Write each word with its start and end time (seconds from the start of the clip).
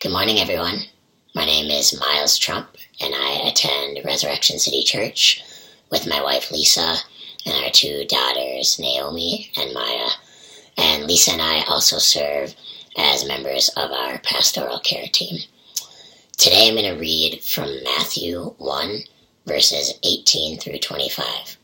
Good 0.00 0.12
morning, 0.12 0.38
everyone. 0.38 0.82
My 1.34 1.44
name 1.44 1.72
is 1.72 1.98
Miles 1.98 2.38
Trump, 2.38 2.68
and 3.00 3.12
I 3.12 3.48
attend 3.48 3.98
Resurrection 4.04 4.60
City 4.60 4.84
Church 4.84 5.42
with 5.90 6.06
my 6.06 6.22
wife 6.22 6.52
Lisa 6.52 6.98
and 7.44 7.64
our 7.64 7.70
two 7.72 8.04
daughters, 8.04 8.78
Naomi 8.78 9.50
and 9.56 9.74
Maya. 9.74 10.10
And 10.76 11.08
Lisa 11.08 11.32
and 11.32 11.42
I 11.42 11.64
also 11.64 11.98
serve 11.98 12.54
as 12.96 13.26
members 13.26 13.70
of 13.70 13.90
our 13.90 14.18
pastoral 14.18 14.78
care 14.78 15.08
team. 15.08 15.40
Today 16.36 16.68
I'm 16.68 16.76
going 16.76 16.94
to 16.94 17.00
read 17.00 17.42
from 17.42 17.82
Matthew 17.82 18.54
1, 18.58 19.00
verses 19.46 19.94
18 20.04 20.60
through 20.60 20.78
25. 20.78 21.56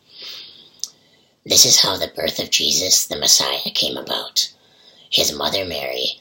This 1.46 1.64
is 1.64 1.80
how 1.80 1.96
the 1.96 2.10
birth 2.16 2.40
of 2.40 2.50
Jesus 2.50 3.06
the 3.06 3.16
Messiah 3.16 3.70
came 3.72 3.96
about. 3.96 4.52
His 5.08 5.32
mother 5.32 5.64
Mary 5.64 6.20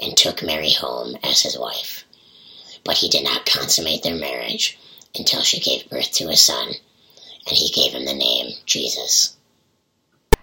and 0.00 0.16
took 0.16 0.42
Mary 0.42 0.72
home 0.72 1.16
as 1.22 1.42
his 1.42 1.58
wife. 1.58 2.04
But 2.84 2.96
he 2.96 3.08
did 3.08 3.24
not 3.24 3.46
consummate 3.46 4.02
their 4.02 4.14
marriage 4.14 4.78
until 5.14 5.42
she 5.42 5.60
gave 5.60 5.88
birth 5.90 6.12
to 6.12 6.28
a 6.28 6.36
son, 6.36 6.68
and 7.48 7.56
he 7.56 7.70
gave 7.70 7.92
him 7.92 8.04
the 8.04 8.14
name 8.14 8.52
Jesus. 8.66 9.36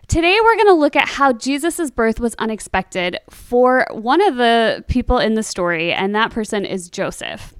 Today, 0.08 0.38
we're 0.44 0.56
going 0.56 0.68
to 0.68 0.74
look 0.74 0.96
at 0.96 1.08
how 1.08 1.34
Jesus' 1.34 1.90
birth 1.90 2.20
was 2.20 2.36
unexpected 2.36 3.18
for 3.30 3.88
one 3.92 4.22
of 4.22 4.36
the 4.36 4.84
people 4.88 5.18
in 5.18 5.36
the 5.36 5.44
story, 5.44 5.94
and 5.94 6.14
that 6.14 6.32
person 6.32 6.66
is 6.66 6.90
Joseph. 6.90 7.54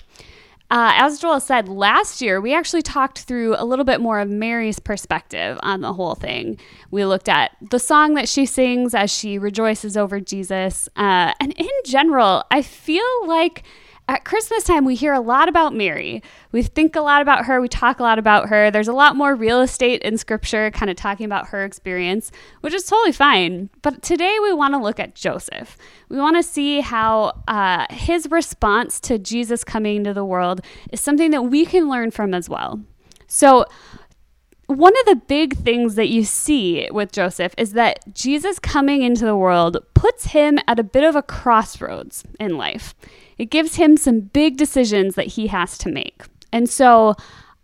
Uh, 0.74 0.92
as 0.96 1.20
Joel 1.20 1.40
said, 1.40 1.70
last 1.70 2.20
year 2.20 2.42
we 2.42 2.52
actually 2.52 2.82
talked 2.82 3.20
through 3.20 3.56
a 3.60 3.64
little 3.64 3.86
bit 3.86 4.02
more 4.02 4.20
of 4.20 4.28
Mary's 4.28 4.80
perspective 4.80 5.60
on 5.62 5.82
the 5.82 5.94
whole 5.94 6.16
thing. 6.16 6.58
We 6.90 7.06
looked 7.06 7.30
at 7.30 7.56
the 7.62 7.78
song 7.78 8.16
that 8.16 8.28
she 8.28 8.48
sings 8.48 8.96
as 8.96 9.12
she 9.12 9.38
rejoices 9.38 9.96
over 9.96 10.20
Jesus. 10.20 10.90
Uh, 10.96 11.32
and 11.40 11.54
in 11.60 11.70
general, 11.86 12.44
I 12.50 12.64
feel 12.64 13.06
like 13.28 13.62
at 14.10 14.26
Christmas 14.26 14.66
time, 14.66 14.84
we 14.84 14.96
hear 14.96 15.14
a 15.14 15.22
lot 15.22 15.48
about 15.48 15.74
Mary. 15.74 16.22
We 16.52 16.62
think 16.62 16.96
a 16.96 17.02
lot 17.02 17.22
about 17.22 17.46
her. 17.46 17.62
We 17.62 17.70
talk 17.70 18.00
a 18.00 18.04
lot 18.04 18.20
about 18.20 18.50
her. 18.50 18.70
There's 18.70 18.90
a 18.90 18.94
lot 18.94 19.16
more 19.16 19.34
real 19.34 19.62
estate 19.62 20.02
in 20.02 20.18
scripture 20.18 20.72
kind 20.72 20.92
of 20.92 20.98
talking 20.98 21.26
about 21.26 21.48
her 21.48 21.64
experience, 21.64 22.30
which 22.62 22.74
is 22.74 22.84
totally 22.84 23.14
fine. 23.14 23.70
But 23.82 24.02
today 24.02 24.38
we 24.42 24.52
want 24.52 24.74
to 24.74 24.78
look 24.78 25.00
at 25.00 25.16
Joseph. 25.16 25.78
We 26.10 26.18
want 26.18 26.36
to 26.36 26.44
see 26.44 26.82
how 26.82 27.44
uh, 27.48 27.86
his 27.92 28.30
response 28.30 29.00
to 29.02 29.18
Jesus 29.18 29.64
coming 29.64 29.98
into 29.98 30.14
the 30.14 30.26
world 30.26 30.60
is 30.92 31.00
something 31.00 31.32
that 31.32 31.44
we 31.44 31.66
can 31.66 31.90
learn 31.90 32.12
from 32.12 32.34
as 32.34 32.50
well. 32.50 32.82
So, 33.28 33.66
one 34.68 34.94
of 35.02 35.06
the 35.06 35.22
big 35.28 35.58
things 35.58 35.96
that 35.96 36.08
you 36.08 36.24
see 36.24 36.88
with 36.90 37.12
Joseph 37.12 37.54
is 37.58 37.74
that 37.74 38.00
Jesus 38.14 38.60
coming 38.60 39.02
into 39.02 39.26
the 39.26 39.36
world 39.36 39.78
puts 39.94 40.28
him 40.28 40.58
at 40.68 40.80
a 40.80 40.84
bit 40.84 41.04
of 41.04 41.16
a 41.16 41.22
crossroads 41.22 42.24
in 42.40 42.58
life. 42.58 42.96
It 43.38 43.46
gives 43.46 43.76
him 43.76 43.98
some 43.98 44.22
big 44.22 44.58
decisions 44.58 45.16
that 45.16 45.28
he 45.28 45.48
has 45.48 45.78
to 45.80 45.90
make. 45.90 46.24
And 46.52 46.70
so 46.70 47.16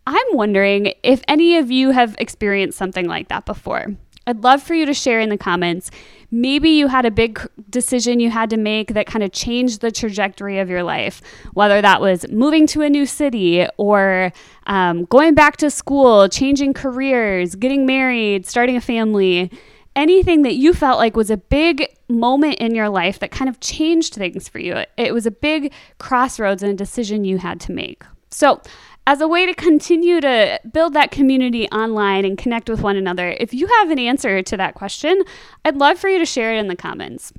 I'm 0.08 0.26
wondering 0.34 0.94
if 1.04 1.22
any 1.28 1.58
of 1.58 1.70
you 1.70 1.92
have 1.92 2.16
experienced 2.18 2.78
something 2.78 3.08
like 3.08 3.28
that 3.28 3.46
before. 3.46 3.96
I'd 4.30 4.44
love 4.44 4.62
for 4.62 4.76
you 4.76 4.86
to 4.86 4.94
share 4.94 5.20
in 5.20 5.30
the 5.30 5.38
comments. 5.38 5.90
Maybe 6.30 6.70
you 6.70 6.88
had 6.88 7.06
a 7.06 7.12
big 7.12 7.42
decision 7.70 8.20
you 8.20 8.30
had 8.30 8.52
to 8.52 8.58
make 8.58 8.94
that 8.94 9.08
kind 9.08 9.24
of 9.24 9.32
changed 9.32 9.82
the 9.82 9.92
trajectory 9.92 10.60
of 10.60 10.70
your 10.70 10.84
life, 10.84 11.22
whether 11.54 11.82
that 11.82 12.00
was 12.00 12.30
moving 12.30 12.68
to 12.68 12.84
a 12.84 12.90
new 12.90 13.08
city 13.08 13.66
or 13.78 14.32
um, 14.68 15.06
going 15.06 15.34
back 15.34 15.58
to 15.58 15.72
school, 15.72 16.30
changing 16.30 16.76
careers, 16.76 17.56
getting 17.56 17.88
married, 17.88 18.46
starting 18.46 18.76
a 18.76 18.82
family 18.82 19.52
anything 19.96 20.44
that 20.44 20.56
you 20.56 20.74
felt 20.74 20.98
like 20.98 21.16
was 21.16 21.30
a 21.30 21.38
big 21.38 21.88
moment 22.08 22.56
in 22.56 22.76
your 22.76 22.90
life 22.90 23.20
that 23.20 23.32
kind 23.32 23.50
of 23.50 23.60
changed 23.60 24.14
things 24.14 24.48
for 24.48 24.60
you. 24.60 24.84
It 24.98 25.14
was 25.14 25.26
a 25.26 25.32
big 25.32 25.74
crossroads 25.98 26.64
and 26.64 26.72
a 26.72 26.76
decision 26.76 27.26
you 27.26 27.38
had 27.38 27.60
to 27.62 27.72
make. 27.72 28.04
So, 28.32 28.62
as 29.08 29.22
a 29.22 29.28
way 29.28 29.48
to 29.48 29.56
continue 29.56 30.22
to 30.22 30.60
build 30.72 30.94
that 30.94 31.10
community 31.10 31.68
online 31.70 32.26
and 32.26 32.38
connect 32.38 32.70
with 32.70 32.82
one 32.82 32.96
another, 32.96 33.36
if 33.40 33.54
you 33.54 33.66
have 33.66 33.90
an 33.90 33.98
answer 33.98 34.44
to 34.44 34.58
that 34.58 34.76
question, 34.76 35.24
I'd 35.66 35.78
love 35.78 35.98
for 35.98 36.10
you 36.10 36.20
to 36.20 36.26
share 36.28 36.54
it 36.54 36.60
in 36.60 36.68
the 36.68 36.76
comments. 36.76 37.34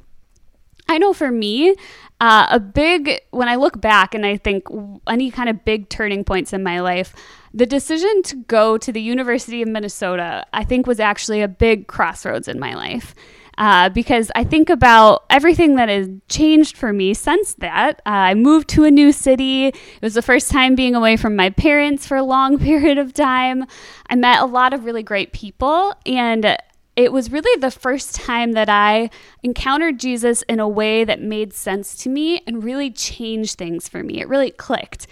I 0.89 0.99
know 0.99 1.13
for 1.13 1.31
me, 1.31 1.77
uh, 2.21 2.47
a 2.51 2.59
big, 2.59 3.21
when 3.31 3.49
I 3.49 3.55
look 3.55 3.81
back 3.81 4.17
and 4.17 4.27
I 4.27 4.37
think 4.37 4.65
any 5.07 5.31
kind 5.31 5.49
of 5.49 5.65
big 5.65 5.89
turning 5.89 6.25
points 6.25 6.53
in 6.53 6.65
my 6.65 6.81
life, 6.81 7.15
the 7.53 7.67
decision 7.67 8.23
to 8.25 8.37
go 8.37 8.79
to 8.79 8.93
the 8.93 9.01
University 9.01 9.63
of 9.63 9.69
Minnesota, 9.69 10.47
I 10.53 10.65
think, 10.65 10.87
was 10.87 11.01
actually 11.01 11.43
a 11.43 11.49
big 11.49 11.87
crossroads 11.87 12.49
in 12.49 12.59
my 12.59 12.75
life. 12.75 13.15
Uh, 13.59 13.91
because 13.91 14.31
I 14.35 14.45
think 14.45 14.71
about 14.71 15.25
everything 15.29 15.75
that 15.75 15.91
has 15.91 16.09
changed 16.31 16.79
for 16.79 16.95
me 16.95 17.13
since 17.13 17.55
that. 17.57 18.01
Uh, 18.07 18.31
I 18.31 18.35
moved 18.35 18.69
to 18.71 18.85
a 18.85 18.91
new 18.91 19.13
city. 19.13 19.67
It 19.67 19.77
was 20.01 20.15
the 20.15 20.23
first 20.23 20.51
time 20.51 20.75
being 20.75 20.95
away 20.95 21.19
from 21.19 21.37
my 21.37 21.51
parents 21.51 22.07
for 22.07 22.17
a 22.17 22.23
long 22.23 22.59
period 22.71 22.97
of 22.97 23.13
time. 23.13 23.67
I 24.09 24.15
met 24.15 24.41
a 24.41 24.47
lot 24.47 24.73
of 24.73 24.85
really 24.87 25.03
great 25.03 25.33
people, 25.33 25.95
and 26.07 26.57
it 26.97 27.13
was 27.13 27.31
really 27.31 27.61
the 27.61 27.71
first 27.71 28.15
time 28.15 28.53
that 28.53 28.69
I 28.69 29.11
encountered 29.43 30.01
Jesus 30.01 30.43
in 30.43 30.59
a 30.59 30.69
way 30.69 31.05
that 31.05 31.21
made 31.21 31.53
sense 31.53 31.95
to 32.03 32.09
me 32.09 32.43
and 32.47 32.65
really 32.65 32.91
changed 32.91 33.59
things 33.59 33.89
for 33.89 34.03
me. 34.03 34.21
It 34.21 34.29
really 34.29 34.51
clicked. 34.53 35.07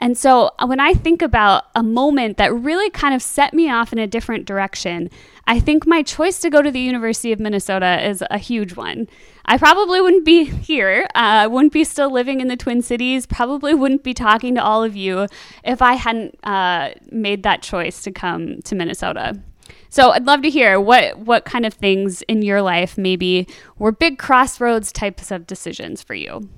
And 0.00 0.18
so 0.18 0.50
uh, 0.58 0.66
when 0.66 0.80
I 0.80 0.92
think 0.92 1.22
about 1.22 1.64
a 1.74 1.82
moment 1.82 2.36
that 2.36 2.52
really 2.52 2.90
kind 2.90 3.14
of 3.14 3.22
set 3.22 3.54
me 3.54 3.70
off 3.70 3.92
in 3.92 3.98
a 3.98 4.06
different 4.06 4.44
direction, 4.44 5.08
I 5.46 5.60
think 5.60 5.86
my 5.86 6.02
choice 6.02 6.40
to 6.40 6.50
go 6.50 6.62
to 6.62 6.70
the 6.70 6.80
University 6.80 7.32
of 7.32 7.40
Minnesota 7.40 8.06
is 8.06 8.22
a 8.30 8.38
huge 8.38 8.74
one. 8.76 9.08
I 9.46 9.58
probably 9.58 10.00
wouldn't 10.00 10.24
be 10.24 10.44
here. 10.70 11.06
I 11.14 11.44
uh, 11.44 11.48
wouldn't 11.48 11.72
be 11.72 11.84
still 11.84 12.10
living 12.10 12.40
in 12.40 12.48
the 12.48 12.56
Twin 12.56 12.82
Cities. 12.82 13.26
Probably 13.26 13.74
wouldn't 13.74 14.02
be 14.02 14.14
talking 14.14 14.54
to 14.56 14.62
all 14.62 14.82
of 14.82 14.96
you 14.96 15.26
if 15.62 15.80
I 15.80 15.94
hadn't 15.94 16.38
uh, 16.44 16.90
made 17.10 17.42
that 17.44 17.62
choice 17.62 18.02
to 18.02 18.10
come 18.10 18.60
to 18.62 18.74
Minnesota. 18.74 19.40
So 19.88 20.10
I'd 20.10 20.26
love 20.26 20.42
to 20.42 20.50
hear 20.50 20.80
what 20.80 21.20
what 21.20 21.44
kind 21.44 21.64
of 21.64 21.72
things 21.72 22.22
in 22.22 22.42
your 22.42 22.60
life 22.62 22.98
maybe 22.98 23.46
were 23.78 23.92
big 23.92 24.18
crossroads 24.18 24.90
types 24.90 25.30
of 25.30 25.46
decisions 25.46 26.02
for 26.02 26.14
you. 26.14 26.48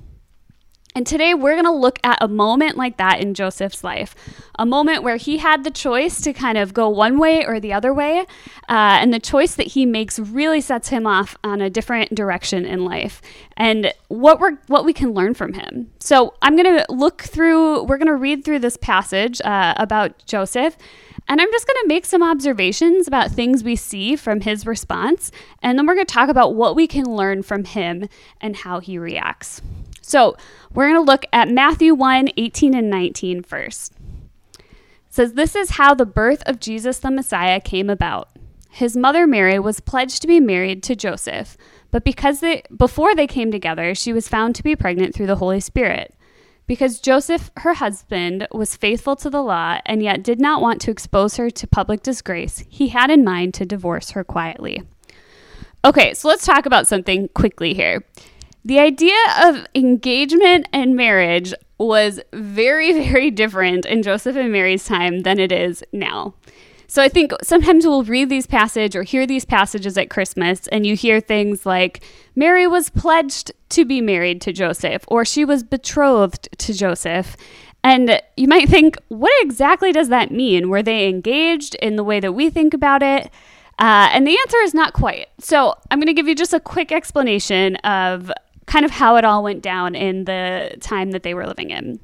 And 0.96 1.06
today 1.06 1.34
we're 1.34 1.52
going 1.52 1.66
to 1.66 1.70
look 1.70 1.98
at 2.04 2.16
a 2.22 2.26
moment 2.26 2.78
like 2.78 2.96
that 2.96 3.20
in 3.20 3.34
Joseph's 3.34 3.84
life, 3.84 4.14
a 4.58 4.64
moment 4.64 5.02
where 5.02 5.18
he 5.18 5.36
had 5.36 5.62
the 5.62 5.70
choice 5.70 6.22
to 6.22 6.32
kind 6.32 6.56
of 6.56 6.72
go 6.72 6.88
one 6.88 7.18
way 7.18 7.44
or 7.44 7.60
the 7.60 7.74
other 7.74 7.92
way. 7.92 8.20
Uh, 8.66 8.96
and 8.96 9.12
the 9.12 9.20
choice 9.20 9.56
that 9.56 9.66
he 9.66 9.84
makes 9.84 10.18
really 10.18 10.62
sets 10.62 10.88
him 10.88 11.06
off 11.06 11.36
on 11.44 11.60
a 11.60 11.68
different 11.68 12.14
direction 12.14 12.64
in 12.64 12.86
life 12.86 13.20
and 13.58 13.92
what 14.08 14.40
we're 14.40 14.56
what 14.68 14.86
we 14.86 14.94
can 14.94 15.12
learn 15.12 15.34
from 15.34 15.52
him. 15.52 15.90
So 16.00 16.32
I'm 16.40 16.56
going 16.56 16.78
to 16.78 16.86
look 16.88 17.20
through, 17.24 17.82
we're 17.82 17.98
going 17.98 18.06
to 18.06 18.14
read 18.14 18.42
through 18.42 18.60
this 18.60 18.78
passage 18.78 19.42
uh, 19.42 19.74
about 19.76 20.24
Joseph. 20.24 20.78
And 21.28 21.42
I'm 21.42 21.52
just 21.52 21.66
going 21.66 21.82
to 21.82 21.88
make 21.88 22.06
some 22.06 22.22
observations 22.22 23.06
about 23.06 23.32
things 23.32 23.62
we 23.62 23.76
see 23.76 24.16
from 24.16 24.40
his 24.40 24.64
response. 24.64 25.30
And 25.60 25.78
then 25.78 25.86
we're 25.86 25.96
going 25.96 26.06
to 26.06 26.14
talk 26.14 26.30
about 26.30 26.54
what 26.54 26.74
we 26.74 26.86
can 26.86 27.04
learn 27.04 27.42
from 27.42 27.64
him 27.64 28.08
and 28.40 28.56
how 28.56 28.80
he 28.80 28.96
reacts. 28.96 29.60
So 30.06 30.36
we're 30.72 30.88
going 30.88 31.04
to 31.04 31.10
look 31.10 31.26
at 31.32 31.48
Matthew 31.48 31.94
1 31.94 32.30
18 32.36 32.74
and 32.74 32.88
19 32.88 33.42
first. 33.42 33.92
It 34.58 34.64
says, 35.08 35.32
This 35.32 35.56
is 35.56 35.70
how 35.70 35.94
the 35.94 36.06
birth 36.06 36.42
of 36.46 36.60
Jesus 36.60 36.98
the 36.98 37.10
Messiah 37.10 37.60
came 37.60 37.90
about. 37.90 38.30
His 38.70 38.96
mother 38.96 39.26
Mary 39.26 39.58
was 39.58 39.80
pledged 39.80 40.20
to 40.22 40.28
be 40.28 40.38
married 40.38 40.82
to 40.84 40.94
Joseph, 40.94 41.56
but 41.90 42.04
because 42.04 42.40
they, 42.40 42.62
before 42.76 43.14
they 43.14 43.26
came 43.26 43.50
together, 43.50 43.94
she 43.94 44.12
was 44.12 44.28
found 44.28 44.54
to 44.54 44.62
be 44.62 44.76
pregnant 44.76 45.14
through 45.14 45.26
the 45.26 45.36
Holy 45.36 45.60
Spirit. 45.60 46.14
Because 46.66 47.00
Joseph, 47.00 47.50
her 47.58 47.74
husband, 47.74 48.46
was 48.52 48.76
faithful 48.76 49.16
to 49.16 49.30
the 49.30 49.42
law 49.42 49.80
and 49.86 50.02
yet 50.02 50.22
did 50.22 50.40
not 50.40 50.60
want 50.60 50.80
to 50.82 50.90
expose 50.90 51.36
her 51.36 51.48
to 51.48 51.66
public 51.66 52.02
disgrace, 52.02 52.64
he 52.68 52.88
had 52.88 53.10
in 53.10 53.24
mind 53.24 53.54
to 53.54 53.64
divorce 53.64 54.10
her 54.10 54.22
quietly. 54.22 54.82
Okay, 55.84 56.14
so 56.14 56.28
let's 56.28 56.44
talk 56.44 56.66
about 56.66 56.86
something 56.86 57.28
quickly 57.28 57.72
here. 57.72 58.04
The 58.66 58.80
idea 58.80 59.14
of 59.44 59.64
engagement 59.76 60.66
and 60.72 60.96
marriage 60.96 61.54
was 61.78 62.18
very, 62.32 62.92
very 63.08 63.30
different 63.30 63.86
in 63.86 64.02
Joseph 64.02 64.34
and 64.34 64.50
Mary's 64.50 64.84
time 64.84 65.20
than 65.20 65.38
it 65.38 65.52
is 65.52 65.84
now. 65.92 66.34
So 66.88 67.00
I 67.00 67.08
think 67.08 67.30
sometimes 67.44 67.86
we'll 67.86 68.02
read 68.02 68.28
these 68.28 68.48
passages 68.48 68.96
or 68.96 69.04
hear 69.04 69.24
these 69.24 69.44
passages 69.44 69.96
at 69.96 70.10
Christmas 70.10 70.66
and 70.66 70.84
you 70.84 70.96
hear 70.96 71.20
things 71.20 71.64
like 71.64 72.02
Mary 72.34 72.66
was 72.66 72.90
pledged 72.90 73.52
to 73.68 73.84
be 73.84 74.00
married 74.00 74.40
to 74.40 74.52
Joseph 74.52 75.04
or 75.06 75.24
she 75.24 75.44
was 75.44 75.62
betrothed 75.62 76.48
to 76.58 76.74
Joseph. 76.74 77.36
And 77.84 78.20
you 78.36 78.48
might 78.48 78.68
think, 78.68 78.96
what 79.06 79.32
exactly 79.42 79.92
does 79.92 80.08
that 80.08 80.32
mean? 80.32 80.70
Were 80.70 80.82
they 80.82 81.06
engaged 81.06 81.76
in 81.76 81.94
the 81.94 82.02
way 82.02 82.18
that 82.18 82.32
we 82.32 82.50
think 82.50 82.74
about 82.74 83.04
it? 83.04 83.30
Uh, 83.78 84.08
and 84.12 84.26
the 84.26 84.36
answer 84.36 84.58
is 84.58 84.74
not 84.74 84.92
quite. 84.92 85.28
So 85.38 85.74
I'm 85.90 85.98
going 86.00 86.06
to 86.06 86.14
give 86.14 86.26
you 86.26 86.34
just 86.34 86.54
a 86.54 86.60
quick 86.60 86.90
explanation 86.90 87.76
of 87.76 88.32
kind 88.66 88.84
of 88.84 88.90
how 88.90 89.16
it 89.16 89.24
all 89.24 89.42
went 89.42 89.62
down 89.62 89.94
in 89.94 90.24
the 90.24 90.76
time 90.80 91.12
that 91.12 91.22
they 91.22 91.34
were 91.34 91.46
living 91.46 91.70
in. 91.70 92.00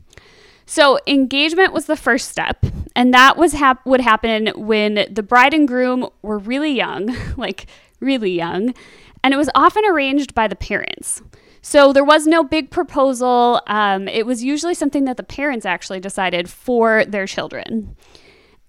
So 0.64 0.98
engagement 1.06 1.72
was 1.72 1.86
the 1.86 1.96
first 1.96 2.28
step, 2.28 2.64
and 2.94 3.12
that 3.12 3.36
was 3.36 3.52
hap- 3.52 3.84
would 3.84 4.00
happen 4.00 4.48
when 4.56 5.06
the 5.10 5.22
bride 5.22 5.54
and 5.54 5.66
groom 5.66 6.08
were 6.22 6.38
really 6.38 6.72
young, 6.72 7.14
like 7.36 7.66
really 8.00 8.30
young, 8.30 8.74
and 9.24 9.34
it 9.34 9.36
was 9.36 9.50
often 9.54 9.84
arranged 9.84 10.34
by 10.34 10.48
the 10.48 10.56
parents. 10.56 11.22
So 11.62 11.92
there 11.92 12.04
was 12.04 12.26
no 12.26 12.42
big 12.42 12.70
proposal. 12.70 13.60
Um, 13.68 14.08
it 14.08 14.26
was 14.26 14.42
usually 14.42 14.74
something 14.74 15.04
that 15.04 15.16
the 15.16 15.22
parents 15.22 15.64
actually 15.64 16.00
decided 16.00 16.50
for 16.50 17.04
their 17.04 17.26
children. 17.26 17.96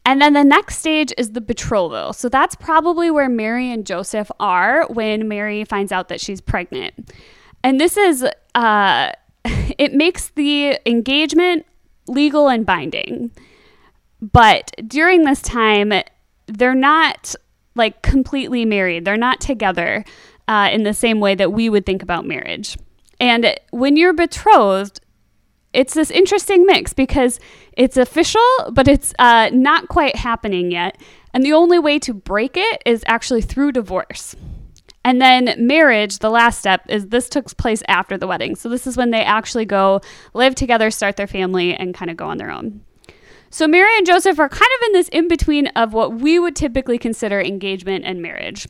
And 0.06 0.22
then 0.22 0.34
the 0.34 0.44
next 0.44 0.80
stage 0.80 1.14
is 1.18 1.32
the 1.32 1.42
betrothal. 1.42 2.14
So 2.14 2.30
that's 2.30 2.56
probably 2.56 3.10
where 3.10 3.30
Mary 3.30 3.72
and 3.72 3.86
Joseph 3.86 4.30
are 4.40 4.86
when 4.88 5.28
Mary 5.28 5.64
finds 5.64 5.92
out 5.92 6.10
that 6.10 6.22
she's 6.22 6.42
pregnant. 6.42 7.12
And 7.64 7.80
this 7.80 7.98
is, 7.98 8.26
uh, 8.56 9.12
it 9.46 9.94
makes 9.94 10.30
the 10.30 10.80
engagement 10.86 11.66
legal 12.08 12.50
and 12.50 12.66
binding. 12.66 13.32
But 14.22 14.72
during 14.88 15.24
this 15.24 15.42
time, 15.42 15.94
they're 16.48 16.76
not 16.76 17.36
like 17.76 18.02
completely 18.02 18.66
married. 18.66 19.06
They're 19.06 19.18
not 19.18 19.42
together 19.42 20.06
uh, 20.48 20.70
in 20.72 20.84
the 20.84 20.94
same 20.94 21.20
way 21.20 21.36
that 21.36 21.52
we 21.52 21.70
would 21.70 21.86
think 21.86 22.04
about 22.04 22.26
marriage. 22.26 22.78
And 23.20 23.56
when 23.72 23.98
you're 23.98 24.14
betrothed, 24.14 25.00
it's 25.74 25.94
this 25.94 26.12
interesting 26.12 26.66
mix 26.66 26.94
because 26.94 27.40
it's 27.74 27.98
official, 27.98 28.42
but 28.72 28.88
it's 28.88 29.14
uh, 29.18 29.50
not 29.52 29.88
quite 29.88 30.16
happening 30.16 30.72
yet. 30.72 30.98
And 31.34 31.44
the 31.44 31.54
only 31.54 31.80
way 31.80 31.98
to 32.00 32.14
break 32.14 32.56
it 32.56 32.82
is 32.86 33.04
actually 33.08 33.42
through 33.42 33.72
divorce. 33.72 34.36
And 35.06 35.22
then 35.22 35.56
marriage, 35.58 36.20
the 36.20 36.30
last 36.30 36.60
step, 36.60 36.86
is 36.88 37.08
this 37.08 37.28
took 37.28 37.56
place 37.58 37.84
after 37.88 38.18
the 38.18 38.28
wedding. 38.28 38.56
So 38.56 38.70
this 38.70 38.88
is 38.88 38.96
when 38.96 39.12
they 39.12 39.24
actually 39.24 39.66
go 39.66 40.02
live 40.34 40.56
together, 40.56 40.90
start 40.92 41.18
their 41.18 41.28
family, 41.28 41.76
and 41.76 41.94
kind 41.94 42.10
of 42.10 42.18
go 42.18 42.28
on 42.28 42.38
their 42.38 42.52
own. 42.52 42.82
So 43.50 43.68
Mary 43.68 43.96
and 43.98 44.06
Joseph 44.08 44.40
are 44.40 44.50
kind 44.50 44.62
of 44.62 44.86
in 44.88 44.94
this 44.94 45.10
in 45.10 45.28
between 45.28 45.68
of 45.68 45.94
what 45.94 46.16
we 46.16 46.40
would 46.40 46.56
typically 46.56 46.98
consider 46.98 47.40
engagement 47.40 48.04
and 48.04 48.20
marriage, 48.20 48.68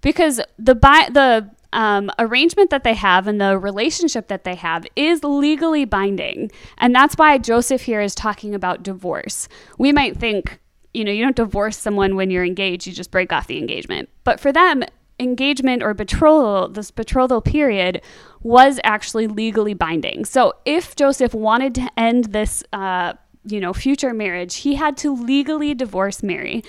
because 0.00 0.40
the 0.58 0.74
bi- 0.74 1.08
the 1.10 1.48
um, 1.72 2.10
arrangement 2.18 2.70
that 2.70 2.82
they 2.82 2.94
have 2.94 3.28
and 3.28 3.40
the 3.40 3.56
relationship 3.56 4.26
that 4.28 4.42
they 4.42 4.56
have 4.56 4.86
is 4.96 5.22
legally 5.22 5.84
binding, 5.84 6.50
and 6.78 6.92
that's 6.92 7.14
why 7.14 7.38
Joseph 7.38 7.82
here 7.82 8.00
is 8.00 8.12
talking 8.12 8.56
about 8.56 8.82
divorce. 8.82 9.48
We 9.78 9.92
might 9.92 10.16
think, 10.16 10.58
you 10.92 11.04
know, 11.04 11.12
you 11.12 11.22
don't 11.22 11.36
divorce 11.36 11.76
someone 11.76 12.16
when 12.16 12.30
you're 12.30 12.44
engaged; 12.44 12.88
you 12.88 12.92
just 12.92 13.12
break 13.12 13.32
off 13.32 13.46
the 13.46 13.58
engagement. 13.58 14.08
But 14.24 14.40
for 14.40 14.50
them, 14.50 14.82
engagement 15.18 15.82
or 15.82 15.94
betrothal, 15.94 16.68
this 16.68 16.90
betrothal 16.90 17.40
period, 17.40 18.02
was 18.42 18.80
actually 18.84 19.26
legally 19.26 19.74
binding. 19.74 20.24
So 20.24 20.54
if 20.64 20.96
Joseph 20.96 21.34
wanted 21.34 21.74
to 21.76 21.88
end 21.96 22.26
this, 22.26 22.62
uh, 22.72 23.14
you 23.44 23.60
know, 23.60 23.72
future 23.72 24.12
marriage, 24.12 24.56
he 24.56 24.74
had 24.74 24.96
to 24.98 25.14
legally 25.14 25.74
divorce 25.74 26.22
Mary. 26.22 26.62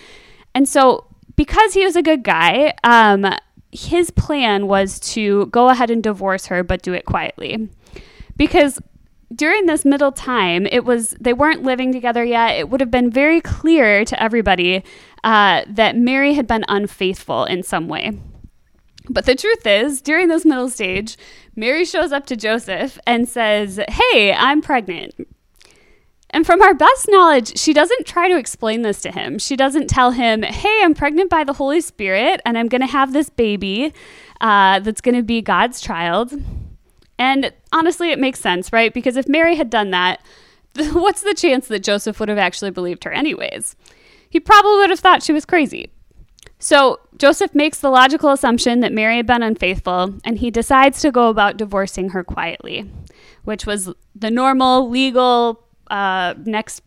And 0.54 0.70
so 0.70 1.06
because 1.36 1.74
he 1.74 1.84
was 1.84 1.96
a 1.96 2.02
good 2.02 2.24
guy, 2.24 2.74
um, 2.84 3.26
his 3.72 4.10
plan 4.12 4.68
was 4.68 5.00
to 5.02 5.48
go 5.48 5.70
ahead 5.70 5.92
and 5.92 6.02
divorce 6.02 6.46
her, 6.48 6.64
but 6.64 6.82
do 6.82 6.94
it 6.94 7.06
quietly. 7.06 7.70
Because 8.38 8.80
during 9.34 9.66
this 9.66 9.84
middle 9.84 10.12
time, 10.12 10.66
it 10.68 10.86
was 10.86 11.12
they 11.20 11.34
weren't 11.34 11.64
living 11.64 11.92
together 11.92 12.24
yet. 12.24 12.52
It 12.52 12.70
would 12.70 12.80
have 12.80 12.92
been 12.92 13.10
very 13.10 13.42
clear 13.42 14.06
to 14.06 14.22
everybody 14.22 14.84
uh, 15.24 15.64
that 15.68 15.98
Mary 15.98 16.34
had 16.34 16.48
been 16.48 16.64
unfaithful 16.68 17.46
in 17.46 17.64
some 17.64 17.88
way. 17.88 18.18
But 19.10 19.26
the 19.26 19.36
truth 19.36 19.66
is, 19.66 20.02
during 20.02 20.28
this 20.28 20.46
middle 20.46 20.70
stage, 20.70 21.18
Mary 21.56 21.86
shows 21.86 22.12
up 22.12 22.26
to 22.28 22.36
Joseph 22.36 23.00
and 23.06 23.28
says, 23.28 23.80
Hey, 23.88 24.34
I'm 24.34 24.62
pregnant. 24.62 25.16
And 26.32 26.46
from 26.46 26.62
our 26.62 26.74
best 26.74 27.08
knowledge, 27.10 27.58
she 27.58 27.72
doesn't 27.72 28.06
try 28.06 28.28
to 28.28 28.38
explain 28.38 28.82
this 28.82 29.02
to 29.04 29.12
him. 29.12 29.40
She 29.40 29.56
doesn't 29.56 29.88
tell 29.88 30.12
him, 30.12 30.44
Hey, 30.44 30.82
I'm 30.84 30.94
pregnant 30.94 31.30
by 31.30 31.44
the 31.44 31.54
Holy 31.54 31.82
Spirit 31.82 32.42
and 32.46 32.58
I'm 32.58 32.68
going 32.68 32.82
to 32.82 32.88
have 32.88 33.14
this 33.14 33.30
baby 33.30 33.94
uh, 34.42 34.80
that's 34.80 35.02
going 35.02 35.16
to 35.16 35.24
be 35.24 35.42
God's 35.42 35.80
child. 35.80 36.34
And 37.18 37.54
honestly, 37.72 38.12
it 38.12 38.20
makes 38.20 38.40
sense, 38.40 38.74
right? 38.74 38.94
Because 38.94 39.16
if 39.16 39.28
Mary 39.28 39.56
had 39.56 39.70
done 39.70 39.92
that, 39.92 40.22
what's 40.92 41.22
the 41.22 41.34
chance 41.34 41.68
that 41.68 41.84
Joseph 41.84 42.20
would 42.20 42.30
have 42.30 42.38
actually 42.38 42.72
believed 42.72 43.06
her, 43.06 43.12
anyways? 43.12 43.76
He 44.30 44.40
probably 44.40 44.80
would 44.80 44.90
have 44.90 45.00
thought 45.00 45.24
she 45.24 45.32
was 45.32 45.46
crazy. 45.46 45.90
So 46.60 47.00
Joseph 47.18 47.54
makes 47.54 47.80
the 47.80 47.90
logical 47.90 48.32
assumption 48.32 48.80
that 48.80 48.94
Mary 48.94 49.18
had 49.18 49.28
been 49.28 49.44
unfaithful, 49.44 50.16
and 50.24 50.38
he 50.38 50.50
decides 50.50 51.02
to 51.02 51.12
go 51.12 51.30
about 51.30 51.58
divorcing 51.58 52.10
her 52.10 52.24
quietly, 52.24 52.90
which 53.44 53.66
was 53.66 53.90
the 54.16 54.32
normal 54.32 54.90
legal 54.90 55.64
uh, 55.92 56.34
next 56.46 56.82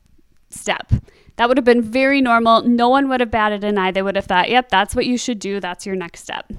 step. 0.51 0.93
That 1.37 1.49
would 1.49 1.57
have 1.57 1.65
been 1.65 1.83
very 1.83 2.21
normal. 2.21 2.63
No 2.63 2.89
one 2.89 3.09
would 3.09 3.21
have 3.21 3.31
batted 3.31 3.63
an 3.63 3.79
eye. 3.79 3.93
They 3.93 4.03
would 4.03 4.17
have 4.17 4.25
thought, 4.25 4.51
yep, 4.51 4.69
that's 4.71 4.97
what 4.97 5.07
you 5.07 5.17
should 5.17 5.39
do. 5.39 5.61
That's 5.61 5.87
your 5.87 5.95
next 5.95 6.23
step. 6.23 6.51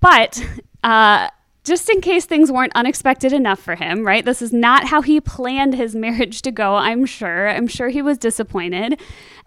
But 0.00 0.44
uh, 0.84 1.28
just 1.68 1.88
in 1.88 2.00
case 2.00 2.24
things 2.24 2.50
weren't 2.50 2.72
unexpected 2.74 3.32
enough 3.32 3.60
for 3.60 3.74
him, 3.74 4.06
right? 4.06 4.24
This 4.24 4.42
is 4.42 4.52
not 4.52 4.86
how 4.86 5.02
he 5.02 5.20
planned 5.20 5.74
his 5.74 5.94
marriage 5.94 6.42
to 6.42 6.50
go, 6.50 6.74
I'm 6.74 7.06
sure. 7.06 7.48
I'm 7.48 7.68
sure 7.68 7.90
he 7.90 8.02
was 8.02 8.18
disappointed. 8.18 9.00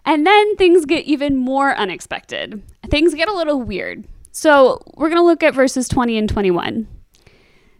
And 0.04 0.26
then 0.26 0.56
things 0.56 0.86
get 0.86 1.04
even 1.04 1.36
more 1.36 1.74
unexpected. 1.76 2.62
Things 2.88 3.14
get 3.14 3.28
a 3.28 3.34
little 3.34 3.62
weird. 3.62 4.04
So 4.32 4.80
we're 4.94 5.08
going 5.08 5.20
to 5.20 5.26
look 5.26 5.42
at 5.42 5.54
verses 5.54 5.88
20 5.88 6.16
and 6.16 6.28
21. 6.28 6.88
It 7.26 7.32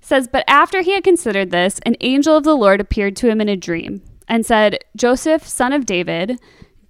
says, 0.02 0.28
But 0.28 0.44
after 0.46 0.82
he 0.82 0.92
had 0.92 1.04
considered 1.04 1.50
this, 1.50 1.80
an 1.86 1.96
angel 2.00 2.36
of 2.36 2.44
the 2.44 2.56
Lord 2.56 2.80
appeared 2.80 3.16
to 3.16 3.30
him 3.30 3.40
in 3.40 3.48
a 3.48 3.56
dream 3.56 4.02
and 4.28 4.44
said, 4.44 4.78
Joseph, 4.96 5.46
son 5.46 5.72
of 5.72 5.86
David, 5.86 6.38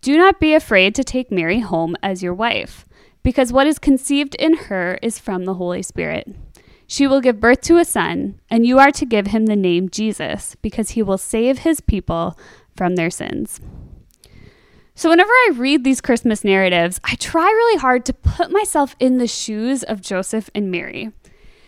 do 0.00 0.18
not 0.18 0.40
be 0.40 0.52
afraid 0.52 0.94
to 0.96 1.04
take 1.04 1.30
Mary 1.30 1.60
home 1.60 1.96
as 2.02 2.22
your 2.22 2.34
wife, 2.34 2.86
because 3.22 3.52
what 3.52 3.68
is 3.68 3.78
conceived 3.78 4.34
in 4.34 4.54
her 4.54 4.98
is 5.00 5.18
from 5.18 5.44
the 5.44 5.54
Holy 5.54 5.82
Spirit. 5.82 6.34
She 6.92 7.06
will 7.06 7.22
give 7.22 7.40
birth 7.40 7.62
to 7.62 7.78
a 7.78 7.86
son, 7.86 8.38
and 8.50 8.66
you 8.66 8.78
are 8.78 8.90
to 8.90 9.06
give 9.06 9.28
him 9.28 9.46
the 9.46 9.56
name 9.56 9.88
Jesus, 9.88 10.56
because 10.60 10.90
he 10.90 11.02
will 11.02 11.16
save 11.16 11.60
his 11.60 11.80
people 11.80 12.38
from 12.76 12.96
their 12.96 13.08
sins. 13.08 13.62
So, 14.94 15.08
whenever 15.08 15.30
I 15.30 15.52
read 15.54 15.84
these 15.84 16.02
Christmas 16.02 16.44
narratives, 16.44 17.00
I 17.02 17.14
try 17.14 17.44
really 17.46 17.80
hard 17.80 18.04
to 18.04 18.12
put 18.12 18.50
myself 18.50 18.94
in 19.00 19.16
the 19.16 19.26
shoes 19.26 19.82
of 19.82 20.02
Joseph 20.02 20.50
and 20.54 20.70
Mary. 20.70 21.10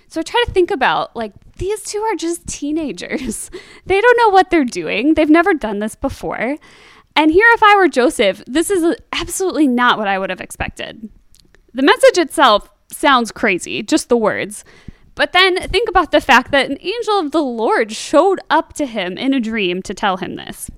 So, 0.09 0.21
I 0.21 0.25
try 0.25 0.43
to 0.45 0.52
think 0.52 0.71
about 0.71 1.16
like, 1.16 1.33
these 1.57 1.83
two 1.85 2.00
are 2.00 2.16
just 2.16 2.47
teenagers. 2.47 3.50
they 3.87 4.02
don't 4.02 4.19
know 4.19 4.28
what 4.28 4.50
they're 4.50 4.66
doing, 4.66 5.14
they've 5.14 5.31
never 5.31 5.54
done 5.54 5.78
this 5.78 5.95
before. 5.95 6.59
And 7.16 7.31
here, 7.31 7.49
if 7.54 7.62
I 7.62 7.76
were 7.76 7.88
Joseph, 7.88 8.45
this 8.47 8.69
is 8.69 8.95
absolutely 9.11 9.69
not 9.69 9.97
what 9.97 10.07
I 10.07 10.19
would 10.19 10.28
have 10.28 10.43
expected. 10.43 11.09
The 11.73 11.83
message 11.83 12.19
itself 12.19 12.69
sounds 12.90 13.33
crazy, 13.33 13.83
just 13.83 14.11
the 14.11 14.19
words. 14.19 14.66
But 15.14 15.33
then 15.33 15.56
think 15.68 15.88
about 15.88 16.11
the 16.11 16.21
fact 16.21 16.50
that 16.50 16.71
an 16.71 16.78
angel 16.80 17.18
of 17.18 17.30
the 17.30 17.42
Lord 17.42 17.92
showed 17.92 18.40
up 18.50 18.73
to 18.75 18.87
him 18.87 19.16
in 19.16 19.33
a 19.33 19.40
dream 19.40 19.83
to 19.83 19.94
tell 19.94 20.16
him 20.16 20.37
this. 20.37 20.71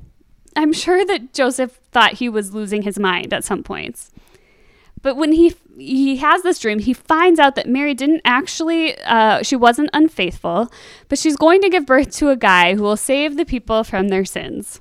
I'm 0.54 0.72
sure 0.72 1.04
that 1.04 1.32
Joseph 1.32 1.80
thought 1.90 2.14
he 2.14 2.28
was 2.28 2.54
losing 2.54 2.82
his 2.82 2.98
mind 2.98 3.32
at 3.32 3.44
some 3.44 3.62
points. 3.62 4.10
But 5.02 5.16
when 5.16 5.32
he 5.32 5.54
he 5.78 6.16
has 6.16 6.42
this 6.42 6.58
dream, 6.58 6.78
he 6.78 6.94
finds 6.94 7.38
out 7.38 7.54
that 7.54 7.68
Mary 7.68 7.94
didn't 7.94 8.22
actually 8.24 8.98
uh, 9.02 9.42
she 9.42 9.54
wasn't 9.54 9.90
unfaithful, 9.92 10.72
but 11.08 11.18
she's 11.18 11.36
going 11.36 11.60
to 11.60 11.68
give 11.68 11.86
birth 11.86 12.10
to 12.16 12.30
a 12.30 12.36
guy 12.36 12.74
who 12.74 12.82
will 12.82 12.96
save 12.96 13.36
the 13.36 13.44
people 13.44 13.84
from 13.84 14.08
their 14.08 14.24
sins. 14.24 14.80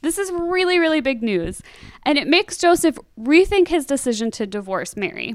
This 0.00 0.18
is 0.18 0.32
really 0.32 0.78
really 0.78 1.00
big 1.00 1.22
news, 1.22 1.62
and 2.04 2.18
it 2.18 2.26
makes 2.26 2.56
Joseph 2.56 2.98
rethink 3.18 3.68
his 3.68 3.86
decision 3.86 4.30
to 4.32 4.46
divorce 4.46 4.96
Mary. 4.96 5.34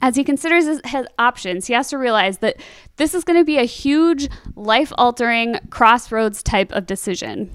As 0.00 0.16
he 0.16 0.24
considers 0.24 0.66
his, 0.66 0.80
his, 0.84 1.06
options, 1.18 1.66
he 1.66 1.74
has 1.74 1.88
to 1.90 1.98
realize 1.98 2.38
that 2.38 2.56
this 2.96 3.14
is 3.14 3.24
going 3.24 3.38
to 3.38 3.44
be 3.44 3.58
a 3.58 3.64
huge, 3.64 4.28
life 4.54 4.92
altering, 4.96 5.58
crossroads 5.70 6.42
type 6.42 6.72
of 6.72 6.86
decision. 6.86 7.50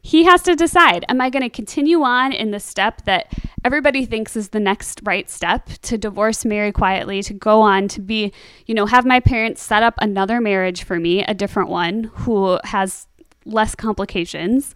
He 0.00 0.24
has 0.24 0.42
to 0.42 0.54
decide 0.54 1.04
Am 1.08 1.20
I 1.20 1.30
going 1.30 1.42
to 1.42 1.48
continue 1.48 2.02
on 2.02 2.32
in 2.32 2.50
the 2.50 2.60
step 2.60 3.06
that 3.06 3.32
everybody 3.64 4.04
thinks 4.04 4.36
is 4.36 4.50
the 4.50 4.60
next 4.60 5.00
right 5.02 5.30
step 5.30 5.66
to 5.82 5.96
divorce, 5.96 6.44
Mary 6.44 6.72
quietly, 6.72 7.22
to 7.22 7.32
go 7.32 7.62
on 7.62 7.88
to 7.88 8.02
be, 8.02 8.32
you 8.66 8.74
know, 8.74 8.84
have 8.84 9.06
my 9.06 9.18
parents 9.18 9.62
set 9.62 9.82
up 9.82 9.94
another 9.98 10.42
marriage 10.42 10.84
for 10.84 11.00
me, 11.00 11.24
a 11.24 11.32
different 11.32 11.70
one 11.70 12.04
who 12.14 12.58
has 12.64 13.06
less 13.46 13.74
complications? 13.74 14.74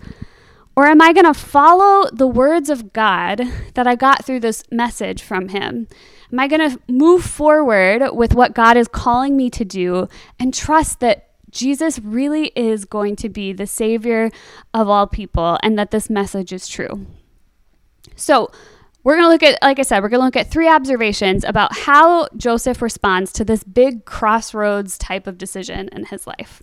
Or 0.74 0.86
am 0.86 1.02
I 1.02 1.12
going 1.12 1.26
to 1.26 1.34
follow 1.34 2.08
the 2.10 2.26
words 2.26 2.70
of 2.70 2.92
God 2.92 3.42
that 3.74 3.86
I 3.86 3.96
got 3.96 4.24
through 4.24 4.40
this 4.40 4.62
message 4.70 5.22
from 5.22 5.48
Him? 5.48 5.88
Am 6.32 6.38
I 6.38 6.48
going 6.48 6.70
to 6.70 6.80
move 6.88 7.24
forward 7.24 8.10
with 8.12 8.34
what 8.34 8.54
God 8.54 8.76
is 8.76 8.88
calling 8.88 9.36
me 9.36 9.48
to 9.50 9.64
do 9.64 10.08
and 10.38 10.52
trust 10.52 11.00
that 11.00 11.30
Jesus 11.50 11.98
really 11.98 12.52
is 12.54 12.84
going 12.84 13.16
to 13.16 13.28
be 13.28 13.52
the 13.52 13.66
Savior 13.66 14.30
of 14.74 14.88
all 14.88 15.06
people 15.06 15.58
and 15.62 15.78
that 15.78 15.90
this 15.90 16.10
message 16.10 16.52
is 16.52 16.68
true? 16.68 17.06
So, 18.16 18.50
we're 19.04 19.16
going 19.16 19.26
to 19.26 19.30
look 19.30 19.42
at, 19.42 19.62
like 19.62 19.78
I 19.78 19.82
said, 19.82 20.02
we're 20.02 20.10
going 20.10 20.20
to 20.20 20.24
look 20.26 20.36
at 20.36 20.50
three 20.50 20.68
observations 20.68 21.44
about 21.44 21.74
how 21.74 22.28
Joseph 22.36 22.82
responds 22.82 23.32
to 23.34 23.44
this 23.44 23.64
big 23.64 24.04
crossroads 24.04 24.98
type 24.98 25.26
of 25.26 25.38
decision 25.38 25.88
in 25.92 26.06
his 26.06 26.26
life. 26.26 26.62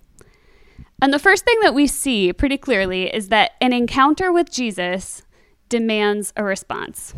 And 1.02 1.12
the 1.12 1.18
first 1.18 1.44
thing 1.44 1.56
that 1.62 1.74
we 1.74 1.86
see 1.86 2.32
pretty 2.32 2.56
clearly 2.56 3.12
is 3.12 3.28
that 3.28 3.52
an 3.60 3.72
encounter 3.72 4.30
with 4.30 4.50
Jesus 4.50 5.22
demands 5.68 6.32
a 6.36 6.44
response 6.44 7.14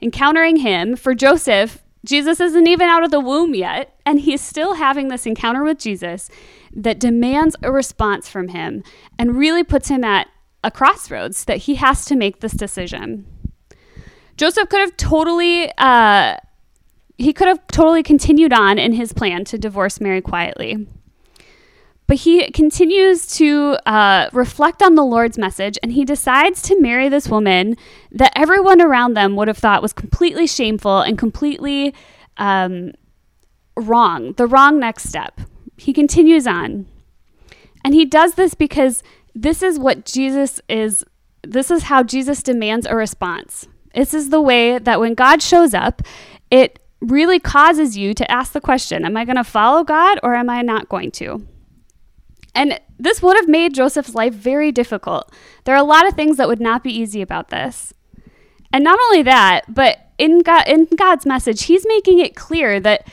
encountering 0.00 0.56
him. 0.56 0.96
For 0.96 1.14
Joseph, 1.14 1.82
Jesus 2.04 2.40
isn't 2.40 2.66
even 2.66 2.88
out 2.88 3.04
of 3.04 3.10
the 3.10 3.20
womb 3.20 3.54
yet, 3.54 3.98
and 4.04 4.20
he's 4.20 4.40
still 4.40 4.74
having 4.74 5.08
this 5.08 5.26
encounter 5.26 5.64
with 5.64 5.78
Jesus 5.78 6.28
that 6.74 7.00
demands 7.00 7.56
a 7.62 7.72
response 7.72 8.28
from 8.28 8.48
him 8.48 8.82
and 9.18 9.36
really 9.36 9.64
puts 9.64 9.88
him 9.88 10.04
at 10.04 10.28
a 10.62 10.70
crossroads 10.70 11.44
that 11.44 11.58
he 11.58 11.76
has 11.76 12.04
to 12.06 12.16
make 12.16 12.40
this 12.40 12.52
decision. 12.52 13.26
Joseph 14.36 14.68
could 14.68 14.80
have 14.80 14.96
totally 14.96 15.70
uh, 15.78 16.36
he 17.16 17.32
could 17.32 17.46
have 17.46 17.64
totally 17.68 18.02
continued 18.02 18.52
on 18.52 18.78
in 18.78 18.92
his 18.92 19.12
plan 19.12 19.44
to 19.44 19.58
divorce 19.58 20.00
Mary 20.00 20.20
quietly. 20.20 20.86
But 22.06 22.18
he 22.18 22.50
continues 22.50 23.26
to 23.38 23.78
uh, 23.86 24.28
reflect 24.32 24.82
on 24.82 24.94
the 24.94 25.04
Lord's 25.04 25.38
message 25.38 25.78
and 25.82 25.92
he 25.92 26.04
decides 26.04 26.60
to 26.62 26.80
marry 26.80 27.08
this 27.08 27.28
woman 27.28 27.76
that 28.12 28.32
everyone 28.36 28.82
around 28.82 29.14
them 29.14 29.36
would 29.36 29.48
have 29.48 29.56
thought 29.56 29.80
was 29.80 29.94
completely 29.94 30.46
shameful 30.46 31.00
and 31.00 31.18
completely 31.18 31.94
um, 32.36 32.92
wrong, 33.76 34.32
the 34.34 34.46
wrong 34.46 34.78
next 34.78 35.08
step. 35.08 35.40
He 35.78 35.92
continues 35.92 36.46
on. 36.46 36.86
And 37.84 37.94
he 37.94 38.04
does 38.04 38.34
this 38.34 38.54
because 38.54 39.02
this 39.34 39.62
is 39.62 39.78
what 39.78 40.04
Jesus 40.04 40.60
is, 40.68 41.04
this 41.42 41.70
is 41.70 41.84
how 41.84 42.02
Jesus 42.02 42.42
demands 42.42 42.86
a 42.86 42.94
response. 42.94 43.66
This 43.94 44.12
is 44.12 44.30
the 44.30 44.40
way 44.40 44.78
that 44.78 45.00
when 45.00 45.14
God 45.14 45.42
shows 45.42 45.72
up, 45.72 46.02
it 46.50 46.78
really 47.00 47.38
causes 47.38 47.96
you 47.96 48.14
to 48.14 48.30
ask 48.30 48.52
the 48.52 48.60
question 48.60 49.04
Am 49.04 49.16
I 49.16 49.24
going 49.24 49.36
to 49.36 49.44
follow 49.44 49.84
God 49.84 50.18
or 50.22 50.34
am 50.34 50.50
I 50.50 50.62
not 50.62 50.88
going 50.88 51.10
to? 51.12 51.46
And 52.54 52.80
this 52.98 53.22
would 53.22 53.36
have 53.36 53.48
made 53.48 53.74
Joseph's 53.74 54.14
life 54.14 54.34
very 54.34 54.70
difficult. 54.70 55.32
There 55.64 55.74
are 55.74 55.80
a 55.80 55.84
lot 55.84 56.06
of 56.06 56.14
things 56.14 56.36
that 56.36 56.48
would 56.48 56.60
not 56.60 56.84
be 56.84 56.92
easy 56.92 57.20
about 57.20 57.48
this. 57.48 57.92
And 58.72 58.84
not 58.84 58.98
only 59.06 59.22
that, 59.22 59.62
but 59.68 60.10
in, 60.18 60.40
God, 60.40 60.68
in 60.68 60.86
God's 60.96 61.26
message, 61.26 61.64
He's 61.64 61.86
making 61.86 62.18
it 62.20 62.36
clear 62.36 62.80
that 62.80 63.06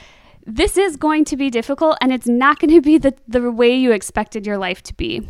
this 0.46 0.78
is 0.78 0.96
going 0.96 1.26
to 1.26 1.38
be 1.38 1.50
difficult 1.50 1.98
and 2.02 2.12
it's 2.12 2.28
not 2.28 2.60
going 2.60 2.74
to 2.74 2.82
be 2.82 2.98
the, 2.98 3.14
the 3.28 3.52
way 3.52 3.76
you 3.76 3.92
expected 3.92 4.46
your 4.46 4.58
life 4.58 4.82
to 4.84 4.94
be. 4.94 5.28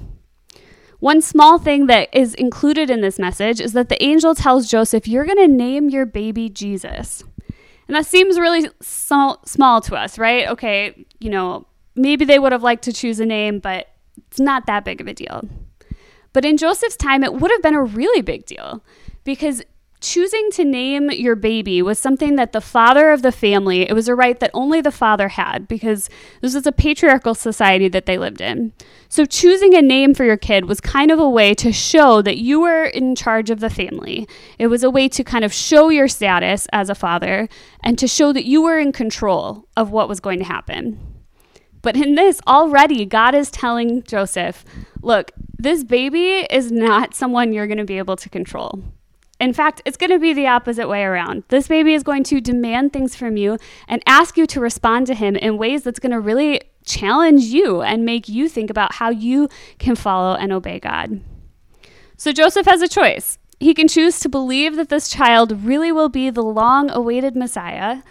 One 1.00 1.22
small 1.22 1.58
thing 1.58 1.88
that 1.88 2.10
is 2.14 2.36
included 2.36 2.90
in 2.90 3.02
this 3.02 3.18
message 3.18 3.60
is 3.60 3.74
that 3.74 3.90
the 3.90 4.02
angel 4.04 4.36
tells 4.36 4.70
Joseph, 4.70 5.08
You're 5.08 5.26
going 5.26 5.38
to 5.38 5.48
name 5.48 5.90
your 5.90 6.06
baby 6.06 6.50
Jesus. 6.50 7.24
And 7.88 7.96
that 7.96 8.06
seems 8.06 8.40
really 8.40 8.70
small, 8.82 9.42
small 9.46 9.82
to 9.82 9.96
us, 9.96 10.18
right? 10.18 10.48
Okay, 10.48 11.06
you 11.20 11.30
know, 11.30 11.66
maybe 11.96 12.24
they 12.24 12.40
would 12.40 12.52
have 12.52 12.64
liked 12.64 12.84
to 12.84 12.94
choose 12.94 13.20
a 13.20 13.26
name, 13.26 13.60
but 13.60 13.91
it's 14.18 14.40
not 14.40 14.66
that 14.66 14.86
big 14.86 15.02
of 15.02 15.08
a 15.08 15.14
deal. 15.14 15.42
But 16.34 16.46
in 16.46 16.58
Joseph's 16.58 16.96
time, 16.96 17.24
it 17.24 17.34
would 17.34 17.52
have 17.52 17.62
been 17.62 17.76
a 17.76 17.84
really 17.84 18.22
big 18.22 18.46
deal 18.46 18.84
because 19.24 19.64
choosing 20.02 20.50
to 20.52 20.66
name 20.66 21.12
your 21.12 21.36
baby 21.36 21.82
was 21.82 22.00
something 22.00 22.36
that 22.36 22.54
the 22.54 22.62
father 22.62 23.12
of 23.12 23.22
the 23.22 23.32
family, 23.32 23.84
it 23.84 23.94
was 23.94 24.08
a 24.08 24.16
right 24.16 24.40
that 24.40 24.50
only 24.54 24.82
the 24.82 24.92
father 24.92 25.28
had 25.30 25.68
because 25.68 26.10
this 26.42 26.56
was 26.56 26.66
a 26.66 26.72
patriarchal 26.72 27.36
society 27.36 27.88
that 27.88 28.08
they 28.08 28.18
lived 28.18 28.42
in. 28.42 28.74
So 29.10 29.26
choosing 29.26 29.76
a 29.76 29.82
name 29.82 30.16
for 30.16 30.24
your 30.26 30.38
kid 30.38 30.66
was 30.66 30.82
kind 30.82 31.12
of 31.12 31.20
a 31.20 31.30
way 31.30 31.54
to 31.56 31.72
show 31.72 32.22
that 32.24 32.38
you 32.38 32.62
were 32.62 32.86
in 32.86 33.16
charge 33.16 33.52
of 33.52 33.60
the 33.60 33.70
family. 33.70 34.28
It 34.58 34.68
was 34.68 34.84
a 34.84 34.90
way 34.90 35.08
to 35.10 35.24
kind 35.24 35.46
of 35.46 35.54
show 35.54 35.90
your 35.90 36.08
status 36.08 36.68
as 36.74 36.90
a 36.90 36.96
father 36.96 37.48
and 37.84 38.00
to 38.00 38.08
show 38.08 38.34
that 38.34 38.46
you 38.46 38.64
were 38.64 38.80
in 38.80 38.92
control 38.92 39.68
of 39.78 39.92
what 39.92 40.10
was 40.10 40.20
going 40.20 40.40
to 40.40 40.46
happen. 40.46 41.11
But 41.82 41.96
in 41.96 42.16
this, 42.16 42.40
already, 42.48 43.06
God 43.06 43.34
is 43.34 43.50
telling 43.50 44.04
Joseph, 44.04 44.64
look, 45.02 45.32
this 45.58 45.84
baby 45.84 46.48
is 46.50 46.72
not 46.72 47.14
someone 47.16 47.54
you're 47.54 47.68
going 47.68 47.78
to 47.78 47.86
be 47.86 47.98
able 47.98 48.16
to 48.18 48.30
control. 48.30 48.84
In 49.40 49.54
fact, 49.54 49.82
it's 49.86 49.98
going 49.98 50.12
to 50.12 50.20
be 50.20 50.34
the 50.34 50.46
opposite 50.46 50.88
way 50.88 51.04
around. 51.04 51.44
This 51.48 51.68
baby 51.68 51.96
is 51.96 52.04
going 52.04 52.24
to 52.26 52.40
demand 52.40 52.94
things 52.94 53.16
from 53.16 53.38
you 53.38 53.58
and 53.88 54.04
ask 54.06 54.38
you 54.38 54.46
to 54.46 54.60
respond 54.60 55.08
to 55.08 55.16
him 55.16 55.36
in 55.36 55.58
ways 55.58 55.82
that's 55.82 56.00
going 56.00 56.12
to 56.12 56.20
really 56.20 56.62
challenge 56.86 57.46
you 57.46 57.82
and 57.82 58.06
make 58.06 58.30
you 58.30 58.48
think 58.48 58.70
about 58.70 58.96
how 58.96 59.10
you 59.10 59.50
can 59.80 59.96
follow 59.96 60.36
and 60.36 60.52
obey 60.52 60.80
God. 60.80 61.22
So 62.18 62.32
Joseph 62.32 62.68
has 62.68 62.84
a 62.84 62.88
choice. 62.88 63.40
He 63.60 63.74
can 63.74 63.88
choose 63.88 64.20
to 64.20 64.30
believe 64.30 64.76
that 64.76 64.90
this 64.90 65.10
child 65.10 65.64
really 65.64 65.92
will 65.92 66.10
be 66.10 66.30
the 66.30 66.44
long 66.44 66.92
awaited 66.92 67.36
Messiah 67.36 68.04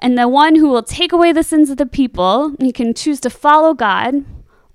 and 0.00 0.16
the 0.16 0.28
one 0.28 0.56
who 0.56 0.68
will 0.68 0.82
take 0.82 1.12
away 1.12 1.32
the 1.32 1.42
sins 1.42 1.70
of 1.70 1.76
the 1.76 1.86
people. 1.86 2.54
He 2.60 2.72
can 2.72 2.94
choose 2.94 3.20
to 3.20 3.30
follow 3.30 3.74
God, 3.74 4.24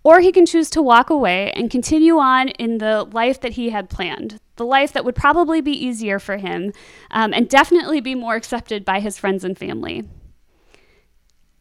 or 0.04 0.20
he 0.20 0.32
can 0.32 0.46
choose 0.46 0.70
to 0.72 0.82
walk 0.82 1.10
away 1.10 1.52
and 1.52 1.72
continue 1.72 2.18
on 2.18 2.50
in 2.50 2.78
the 2.78 3.04
life 3.04 3.40
that 3.42 3.54
he 3.54 3.70
had 3.70 3.90
planned, 3.90 4.40
the 4.58 4.66
life 4.66 4.92
that 4.94 5.06
would 5.06 5.16
probably 5.16 5.62
be 5.62 5.72
easier 5.72 6.20
for 6.20 6.38
him 6.38 6.74
um, 7.12 7.34
and 7.34 7.50
definitely 7.50 8.02
be 8.02 8.16
more 8.16 8.36
accepted 8.36 8.84
by 8.84 9.00
his 9.00 9.18
friends 9.18 9.44
and 9.44 9.58
family. 9.58 10.04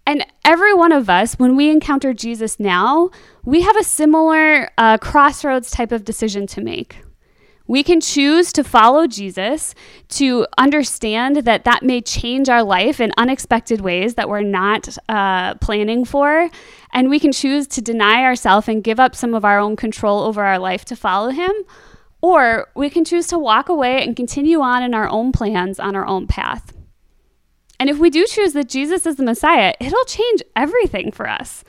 And 0.04 0.26
every 0.45 0.75
one 0.75 0.90
of 0.90 1.09
us, 1.09 1.35
when 1.35 1.54
we 1.54 1.71
encounter 1.71 2.12
Jesus 2.12 2.59
now, 2.59 3.11
we 3.45 3.61
have 3.61 3.76
a 3.76 3.85
similar 3.85 4.71
uh, 4.76 4.99
crossroads 4.99 5.71
type 5.71 5.92
of 5.92 6.04
decision 6.04 6.47
to 6.49 6.61
make. 6.61 6.97
We 7.73 7.83
can 7.83 8.02
choose 8.02 8.52
to 8.52 8.64
follow 8.64 9.07
Jesus, 9.07 9.75
to 10.11 10.47
understand 10.59 11.37
that 11.37 11.64
that 11.64 11.83
may 11.83 12.02
change 12.02 12.50
our 12.50 12.62
life 12.62 13.00
in 13.00 13.14
unexpected 13.17 13.81
ways 13.81 14.17
that 14.17 14.29
we're 14.29 14.43
not 14.43 14.95
uh, 15.09 15.55
planning 15.55 16.05
for. 16.05 16.50
And 16.93 17.09
we 17.09 17.19
can 17.19 17.33
choose 17.33 17.67
to 17.69 17.81
deny 17.81 18.25
ourselves 18.25 18.69
and 18.69 18.85
give 18.85 19.00
up 19.00 19.17
some 19.17 19.33
of 19.33 19.43
our 19.47 19.59
own 19.59 19.76
control 19.76 20.21
over 20.21 20.45
our 20.45 20.59
life 20.59 20.85
to 20.85 20.97
follow 20.97 21.31
Him. 21.31 21.50
Or 22.21 22.69
we 22.76 22.91
can 22.91 23.07
choose 23.07 23.26
to 23.29 23.38
walk 23.38 23.71
away 23.71 24.05
and 24.05 24.14
continue 24.14 24.61
on 24.61 24.83
in 24.83 24.93
our 24.93 25.09
own 25.09 25.33
plans 25.33 25.81
on 25.81 25.97
our 25.97 26.07
own 26.07 26.26
path. 26.26 26.75
And 27.81 27.88
if 27.88 27.99
we 27.99 28.11
do 28.11 28.26
choose 28.26 28.52
that 28.52 28.69
Jesus 28.69 29.07
is 29.07 29.17
the 29.17 29.25
Messiah, 29.25 29.73
it'll 29.81 30.05
change 30.05 30.43
everything 30.55 31.11
for 31.11 31.26
us. 31.26 31.64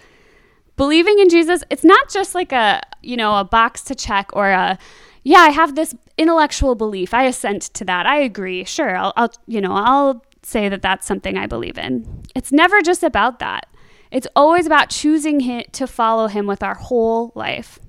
Believing 0.75 1.19
in 1.19 1.29
Jesus, 1.29 1.63
it's 1.69 1.85
not 1.85 2.09
just 2.09 2.35
like 2.35 2.51
a, 2.51 2.81
you 3.01 3.15
know, 3.15 3.37
a 3.37 3.45
box 3.45 3.83
to 3.83 3.95
check 3.95 4.31
or 4.33 4.49
a 4.49 4.77
yeah, 5.23 5.39
I 5.39 5.49
have 5.49 5.75
this 5.75 5.95
intellectual 6.17 6.75
belief. 6.75 7.13
I 7.13 7.23
assent 7.23 7.63
to 7.73 7.85
that. 7.85 8.05
I 8.05 8.17
agree. 8.17 8.63
Sure, 8.63 8.95
I'll, 8.95 9.13
I'll 9.15 9.31
you 9.47 9.61
know, 9.61 9.73
I'll 9.73 10.25
say 10.43 10.69
that 10.69 10.81
that's 10.81 11.07
something 11.07 11.37
I 11.37 11.47
believe 11.47 11.77
in. 11.77 12.23
It's 12.35 12.51
never 12.51 12.81
just 12.81 13.03
about 13.03 13.39
that. 13.39 13.67
It's 14.11 14.27
always 14.35 14.67
about 14.67 14.89
choosing 14.89 15.39
him, 15.39 15.63
to 15.71 15.87
follow 15.87 16.27
him 16.27 16.45
with 16.45 16.61
our 16.61 16.75
whole 16.75 17.31
life. 17.35 17.79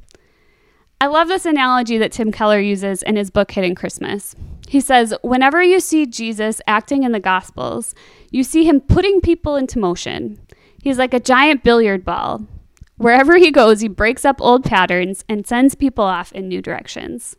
I 1.00 1.06
love 1.06 1.28
this 1.28 1.44
analogy 1.44 1.98
that 1.98 2.12
Tim 2.12 2.32
Keller 2.32 2.60
uses 2.60 3.02
in 3.02 3.16
his 3.16 3.30
book 3.30 3.50
Hidden 3.50 3.74
Christmas. 3.74 4.34
He 4.68 4.80
says, 4.80 5.12
Whenever 5.22 5.62
you 5.62 5.80
see 5.80 6.06
Jesus 6.06 6.62
acting 6.66 7.02
in 7.02 7.12
the 7.12 7.20
Gospels, 7.20 7.94
you 8.30 8.42
see 8.42 8.64
him 8.64 8.80
putting 8.80 9.20
people 9.20 9.56
into 9.56 9.78
motion. 9.78 10.40
He's 10.82 10.96
like 10.96 11.12
a 11.12 11.20
giant 11.20 11.62
billiard 11.62 12.04
ball. 12.04 12.46
Wherever 12.96 13.36
he 13.36 13.50
goes, 13.50 13.80
he 13.80 13.88
breaks 13.88 14.24
up 14.24 14.40
old 14.40 14.64
patterns 14.64 15.24
and 15.28 15.46
sends 15.46 15.74
people 15.74 16.04
off 16.04 16.32
in 16.32 16.48
new 16.48 16.62
directions. 16.62 17.36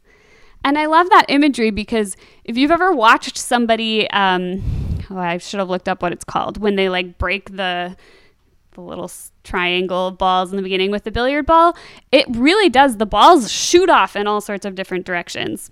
And 0.64 0.78
I 0.78 0.88
love 0.88 1.10
that 1.10 1.26
imagery 1.30 1.72
because 1.72 2.18
if 2.44 2.58
you've 2.58 2.72
ever 2.72 2.92
watched 2.92 3.38
somebody, 3.38 4.10
um, 4.10 4.64
oh, 5.10 5.18
I 5.18 5.38
should 5.38 5.60
have 5.60 5.70
looked 5.70 5.88
up 5.88 6.02
what 6.02 6.12
it's 6.12 6.26
called 6.26 6.58
when 6.58 6.76
they 6.76 6.90
like 6.90 7.18
break 7.18 7.56
the 7.56 7.96
the 8.72 8.82
little 8.82 9.10
triangle 9.46 10.12
balls 10.12 10.52
in 10.52 10.58
the 10.58 10.64
beginning 10.64 10.92
with 10.92 11.06
the 11.06 11.12
billiard 11.12 11.46
ball, 11.46 11.78
it 12.12 12.26
really 12.30 12.68
does. 12.68 12.98
The 12.98 13.06
balls 13.06 13.50
shoot 13.50 13.90
off 13.90 14.18
in 14.18 14.28
all 14.28 14.42
sorts 14.42 14.66
of 14.66 14.76
different 14.76 15.06
directions. 15.06 15.72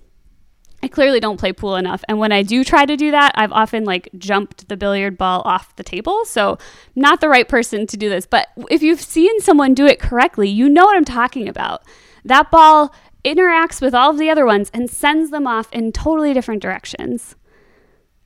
I 0.84 0.90
clearly 0.90 1.22
don't 1.22 1.40
play 1.40 1.54
pool 1.54 1.78
enough. 1.78 2.04
And 2.10 2.20
when 2.20 2.34
I 2.34 2.44
do 2.44 2.66
try 2.66 2.86
to 2.86 2.98
do 2.98 3.10
that, 3.12 3.32
I've 3.36 3.54
often 3.54 3.86
like 3.86 4.10
jumped 4.18 4.68
the 4.68 4.76
billiard 4.76 5.18
ball 5.18 5.42
off 5.46 5.74
the 5.78 5.84
table. 5.84 6.26
So, 6.26 6.58
not 6.94 7.22
the 7.22 7.30
right 7.30 7.48
person 7.48 7.88
to 7.88 7.96
do 7.96 8.10
this. 8.10 8.26
But 8.26 8.50
if 8.70 8.84
you've 8.84 9.00
seen 9.00 9.40
someone 9.40 9.74
do 9.74 9.86
it 9.86 9.98
correctly, 9.98 10.50
you 10.50 10.68
know 10.68 10.84
what 10.84 10.98
I'm 10.98 11.06
talking 11.06 11.48
about. 11.48 11.84
That 12.26 12.52
ball 12.52 12.94
interacts 13.24 13.82
with 13.82 13.94
all 13.94 14.12
of 14.12 14.18
the 14.18 14.30
other 14.30 14.46
ones 14.46 14.70
and 14.74 14.90
sends 14.90 15.32
them 15.32 15.48
off 15.48 15.72
in 15.72 15.94
totally 15.94 16.34
different 16.34 16.62
directions. 16.62 17.38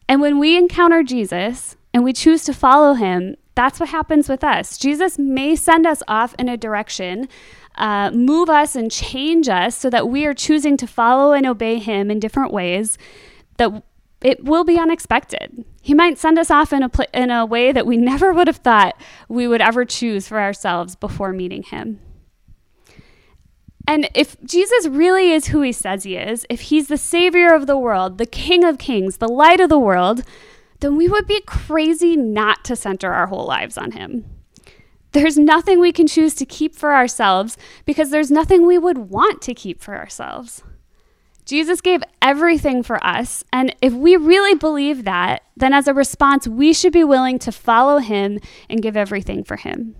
And 0.10 0.20
when 0.20 0.40
we 0.40 0.58
encounter 0.58 1.04
Jesus 1.04 1.76
and 1.94 2.04
we 2.04 2.12
choose 2.12 2.44
to 2.46 2.54
follow 2.54 2.96
him, 2.96 3.36
that's 3.54 3.80
what 3.80 3.90
happens 3.90 4.30
with 4.30 4.44
us. 4.44 4.80
Jesus 4.80 5.20
may 5.20 5.56
send 5.56 5.86
us 5.86 6.02
off 6.08 6.34
in 6.40 6.50
a 6.50 6.58
direction, 6.58 7.28
uh, 7.78 8.12
move 8.12 8.50
us 8.50 8.76
and 8.76 8.92
change 8.92 9.48
us 9.50 9.76
so 9.78 9.90
that 9.90 10.10
we 10.10 10.26
are 10.26 10.34
choosing 10.34 10.78
to 10.78 10.88
follow 10.88 11.34
and 11.34 11.46
obey 11.46 11.80
him 11.80 12.10
in 12.12 12.20
different 12.20 12.52
ways 12.52 12.98
that 13.58 13.84
it 14.22 14.44
will 14.44 14.64
be 14.64 14.80
unexpected. 14.80 15.64
He 15.82 15.94
might 15.94 16.18
send 16.18 16.40
us 16.40 16.50
off 16.50 16.74
in 16.74 16.84
a, 16.84 16.90
pl- 16.90 17.06
in 17.14 17.30
a 17.30 17.46
way 17.46 17.72
that 17.72 17.86
we 17.86 17.98
never 18.12 18.34
would 18.34 18.48
have 18.48 18.58
thought 18.58 19.00
we 19.30 19.48
would 19.48 19.62
ever 19.62 19.86
choose 19.86 20.28
for 20.28 20.40
ourselves 20.40 20.96
before 20.96 21.34
meeting 21.34 21.64
him. 21.64 22.00
And 23.88 24.10
if 24.14 24.36
Jesus 24.44 24.86
really 24.86 25.32
is 25.32 25.48
who 25.48 25.62
he 25.62 25.72
says 25.72 26.04
he 26.04 26.18
is, 26.18 26.46
if 26.50 26.62
he's 26.62 26.90
the 26.90 26.98
savior 26.98 27.54
of 27.54 27.68
the 27.68 27.78
world, 27.78 28.18
the 28.18 28.26
king 28.26 28.66
of 28.66 28.78
kings, 28.78 29.18
the 29.18 29.30
light 29.30 29.62
of 29.62 29.70
the 29.70 29.80
world, 29.80 30.24
then 30.82 30.98
we 30.98 31.08
would 31.08 31.26
be 31.26 31.42
crazy 31.42 32.18
not 32.18 32.66
to 32.66 32.76
center 32.76 33.14
our 33.14 33.28
whole 33.28 33.46
lives 33.46 33.78
on 33.78 33.92
him. 33.92 34.26
There's 35.12 35.38
nothing 35.38 35.80
we 35.80 35.92
can 35.92 36.08
choose 36.08 36.34
to 36.36 36.46
keep 36.46 36.76
for 36.76 36.94
ourselves 36.94 37.58
because 37.86 38.10
there's 38.10 38.32
nothing 38.32 38.66
we 38.66 38.78
would 38.78 38.98
want 38.98 39.42
to 39.44 39.54
keep 39.54 39.82
for 39.82 39.96
ourselves. 39.96 40.64
Jesus 41.46 41.80
gave 41.80 42.04
everything 42.22 42.84
for 42.84 43.02
us, 43.06 43.44
and 43.54 43.74
if 43.82 43.94
we 43.94 44.18
really 44.18 44.54
believe 44.54 45.06
that, 45.06 45.44
then 45.56 45.74
as 45.74 45.88
a 45.88 45.94
response, 45.94 46.46
we 46.46 46.74
should 46.74 46.92
be 46.92 47.06
willing 47.06 47.40
to 47.40 47.54
follow 47.54 48.00
him 48.00 48.40
and 48.70 48.82
give 48.82 48.98
everything 48.98 49.46
for 49.46 49.56
him. 49.56 49.96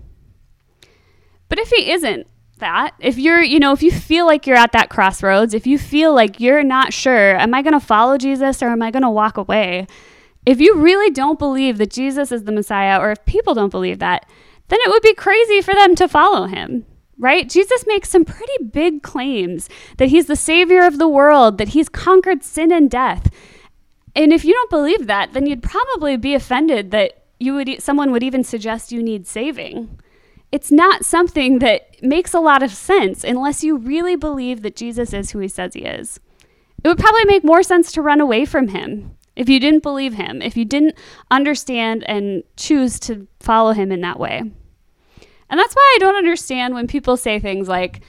But 1.48 1.58
if 1.58 1.70
he 1.70 1.90
isn't, 1.90 2.26
that. 2.58 2.94
If 2.98 3.18
you're, 3.18 3.42
you 3.42 3.58
know, 3.58 3.72
if 3.72 3.82
you 3.82 3.90
feel 3.90 4.26
like 4.26 4.46
you're 4.46 4.56
at 4.56 4.72
that 4.72 4.90
crossroads, 4.90 5.54
if 5.54 5.66
you 5.66 5.78
feel 5.78 6.14
like 6.14 6.40
you're 6.40 6.62
not 6.62 6.92
sure, 6.92 7.36
am 7.36 7.54
I 7.54 7.62
going 7.62 7.72
to 7.72 7.84
follow 7.84 8.18
Jesus 8.18 8.62
or 8.62 8.68
am 8.68 8.82
I 8.82 8.90
going 8.90 9.02
to 9.02 9.10
walk 9.10 9.36
away? 9.36 9.86
If 10.46 10.60
you 10.60 10.76
really 10.76 11.10
don't 11.10 11.38
believe 11.38 11.78
that 11.78 11.90
Jesus 11.90 12.32
is 12.32 12.44
the 12.44 12.52
Messiah, 12.52 13.00
or 13.00 13.10
if 13.10 13.24
people 13.24 13.54
don't 13.54 13.70
believe 13.70 13.98
that, 13.98 14.28
then 14.68 14.78
it 14.82 14.90
would 14.90 15.02
be 15.02 15.14
crazy 15.14 15.60
for 15.60 15.74
them 15.74 15.94
to 15.96 16.08
follow 16.08 16.46
him, 16.46 16.86
right? 17.18 17.48
Jesus 17.48 17.84
makes 17.86 18.08
some 18.08 18.24
pretty 18.24 18.64
big 18.64 19.02
claims 19.02 19.68
that 19.96 20.08
he's 20.08 20.26
the 20.26 20.36
savior 20.36 20.84
of 20.84 20.98
the 20.98 21.08
world, 21.08 21.58
that 21.58 21.68
he's 21.68 21.88
conquered 21.88 22.42
sin 22.42 22.72
and 22.72 22.90
death. 22.90 23.30
And 24.14 24.32
if 24.32 24.44
you 24.44 24.54
don't 24.54 24.70
believe 24.70 25.06
that, 25.06 25.32
then 25.32 25.46
you'd 25.46 25.62
probably 25.62 26.16
be 26.16 26.34
offended 26.34 26.90
that 26.90 27.24
you 27.38 27.54
would 27.54 27.82
someone 27.82 28.10
would 28.10 28.22
even 28.22 28.42
suggest 28.42 28.90
you 28.90 29.02
need 29.02 29.26
saving 29.26 29.98
it's 30.50 30.72
not 30.72 31.04
something 31.04 31.58
that 31.58 32.02
makes 32.02 32.32
a 32.32 32.40
lot 32.40 32.62
of 32.62 32.72
sense 32.72 33.22
unless 33.22 33.62
you 33.62 33.76
really 33.76 34.16
believe 34.16 34.62
that 34.62 34.76
Jesus 34.76 35.12
is 35.12 35.30
who 35.30 35.40
he 35.40 35.48
says 35.48 35.74
he 35.74 35.80
is. 35.80 36.20
It 36.82 36.88
would 36.88 36.98
probably 36.98 37.24
make 37.26 37.44
more 37.44 37.62
sense 37.62 37.92
to 37.92 38.02
run 38.02 38.20
away 38.20 38.44
from 38.44 38.68
him 38.68 39.16
if 39.38 39.48
you 39.48 39.60
didn't 39.60 39.84
believe 39.84 40.14
him, 40.14 40.42
if 40.42 40.56
you 40.56 40.64
didn't 40.64 40.96
understand 41.30 42.02
and 42.08 42.42
choose 42.56 42.98
to 43.00 43.26
follow 43.38 43.72
him 43.72 43.92
in 43.92 44.00
that 44.00 44.18
way. 44.18 44.38
And 44.38 45.58
that's 45.58 45.74
why 45.74 45.92
I 45.94 45.98
don't 46.00 46.16
understand 46.16 46.74
when 46.74 46.88
people 46.88 47.16
say 47.16 47.38
things 47.38 47.68
like, 47.68 48.02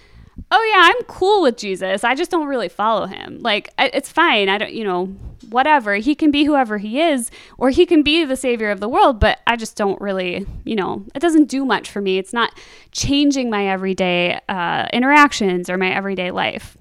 oh, 0.52 0.72
yeah, 0.74 0.90
I'm 0.90 1.04
cool 1.06 1.44
with 1.44 1.56
Jesus. 1.58 2.04
I 2.04 2.16
just 2.16 2.32
don't 2.32 2.48
really 2.48 2.68
follow 2.68 3.06
him. 3.06 3.40
Like, 3.42 3.70
it's 3.78 4.12
fine. 4.12 4.50
I 4.50 4.58
don't, 4.58 4.74
you 4.74 4.84
know, 4.84 5.06
whatever. 5.50 5.96
He 5.96 6.16
can 6.16 6.32
be 6.32 6.46
whoever 6.46 6.80
he 6.80 7.00
is, 7.00 7.30
or 7.58 7.70
he 7.70 7.86
can 7.86 8.02
be 8.02 8.26
the 8.26 8.36
savior 8.36 8.72
of 8.72 8.80
the 8.80 8.90
world, 8.90 9.20
but 9.20 9.40
I 9.46 9.56
just 9.56 9.78
don't 9.78 10.02
really, 10.02 10.48
you 10.66 10.76
know, 10.76 11.06
it 11.14 11.20
doesn't 11.20 11.50
do 11.50 11.64
much 11.64 11.92
for 11.92 12.02
me. 12.02 12.18
It's 12.18 12.34
not 12.34 12.58
changing 12.92 13.50
my 13.50 13.68
everyday 13.68 14.40
uh, 14.50 14.88
interactions 14.92 15.70
or 15.70 15.78
my 15.78 15.92
everyday 15.92 16.32
life 16.32 16.76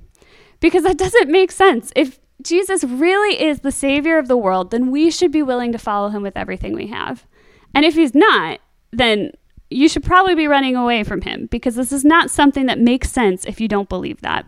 because 0.61 0.85
that 0.85 0.97
doesn't 0.97 1.29
make 1.29 1.53
sense. 1.53 1.93
If 1.95 2.19
Jesus 2.43 2.85
really 2.85 3.41
is 3.43 3.61
the 3.61 3.73
savior 3.73 4.19
of 4.19 4.29
the 4.29 4.37
world, 4.37 4.71
then 4.71 4.91
we 4.91 5.11
should 5.11 5.33
be 5.33 5.43
willing 5.43 5.73
to 5.73 5.79
follow 5.79 6.09
him 6.09 6.23
with 6.23 6.37
everything 6.37 6.75
we 6.75 6.87
have. 6.87 7.27
And 7.75 7.85
if 7.85 7.95
he's 7.95 8.15
not, 8.15 8.61
then 8.93 9.33
you 9.71 9.89
should 9.89 10.05
probably 10.05 10.35
be 10.35 10.47
running 10.47 10.77
away 10.77 11.05
from 11.05 11.23
him 11.23 11.47
because 11.51 11.75
this 11.75 11.93
is 11.93 12.05
not 12.05 12.31
something 12.31 12.67
that 12.67 12.79
makes 12.79 13.11
sense 13.11 13.45
if 13.45 13.61
you 13.61 13.69
don't 13.69 13.89
believe 13.89 14.21
that. 14.23 14.47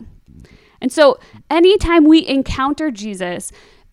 And 0.80 0.90
so, 0.90 1.18
anytime 1.50 2.04
we 2.04 2.26
encounter 2.26 2.90
Jesus, 2.90 3.52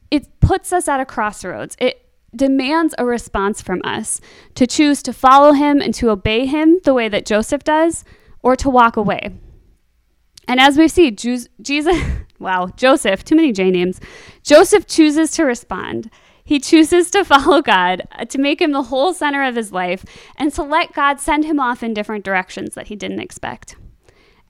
it 0.10 0.40
puts 0.40 0.72
us 0.72 0.88
at 0.88 1.02
a 1.02 1.06
crossroads. 1.06 1.76
It 1.80 2.08
demands 2.36 2.96
a 2.98 3.06
response 3.06 3.62
from 3.62 3.82
us 3.84 4.22
to 4.56 4.66
choose 4.66 5.02
to 5.04 5.12
follow 5.12 5.52
him 5.52 5.82
and 5.82 5.94
to 5.96 6.10
obey 6.10 6.46
him 6.46 6.80
the 6.86 6.94
way 6.94 7.10
that 7.10 7.26
Joseph 7.26 7.64
does, 7.64 8.06
or 8.42 8.56
to 8.56 8.70
walk 8.70 8.96
away. 8.96 9.32
And 10.48 10.60
as 10.60 10.78
we 10.78 10.88
see, 10.88 11.12
Jesus, 11.12 11.98
wow, 12.40 12.68
Joseph, 12.76 13.24
too 13.24 13.36
many 13.36 13.52
J 13.52 13.70
names. 13.72 14.00
Joseph 14.44 14.88
chooses 14.88 15.32
to 15.32 15.44
respond. 15.44 16.10
He 16.44 16.60
chooses 16.60 17.12
to 17.12 17.26
follow 17.26 17.62
God, 17.62 18.08
uh, 18.14 18.26
to 18.26 18.38
make 18.38 18.62
him 18.62 18.72
the 18.72 18.84
whole 18.84 19.14
center 19.14 19.44
of 19.44 19.56
his 19.56 19.72
life, 19.72 20.06
and 20.38 20.54
to 20.54 20.64
let 20.64 20.94
God 20.94 21.20
send 21.20 21.46
him 21.46 21.60
off 21.60 21.84
in 21.84 21.94
different 21.94 22.24
directions 22.24 22.76
that 22.76 22.88
he 22.88 22.96
didn't 22.96 23.20
expect. 23.20 23.76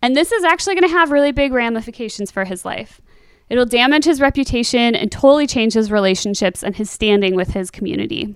And 0.02 0.16
this 0.16 0.32
is 0.32 0.44
actually 0.44 0.76
going 0.76 0.88
to 0.88 0.96
have 0.96 1.12
really 1.12 1.32
big 1.32 1.52
ramifications 1.52 2.30
for 2.30 2.46
his 2.46 2.64
life. 2.64 3.02
It'll 3.50 3.66
damage 3.66 4.06
his 4.06 4.22
reputation 4.22 4.94
and 4.94 5.12
totally 5.12 5.48
change 5.48 5.74
his 5.74 5.92
relationships 5.92 6.64
and 6.64 6.76
his 6.76 6.92
standing 6.92 7.36
with 7.36 7.54
his 7.54 7.72
community. 7.72 8.36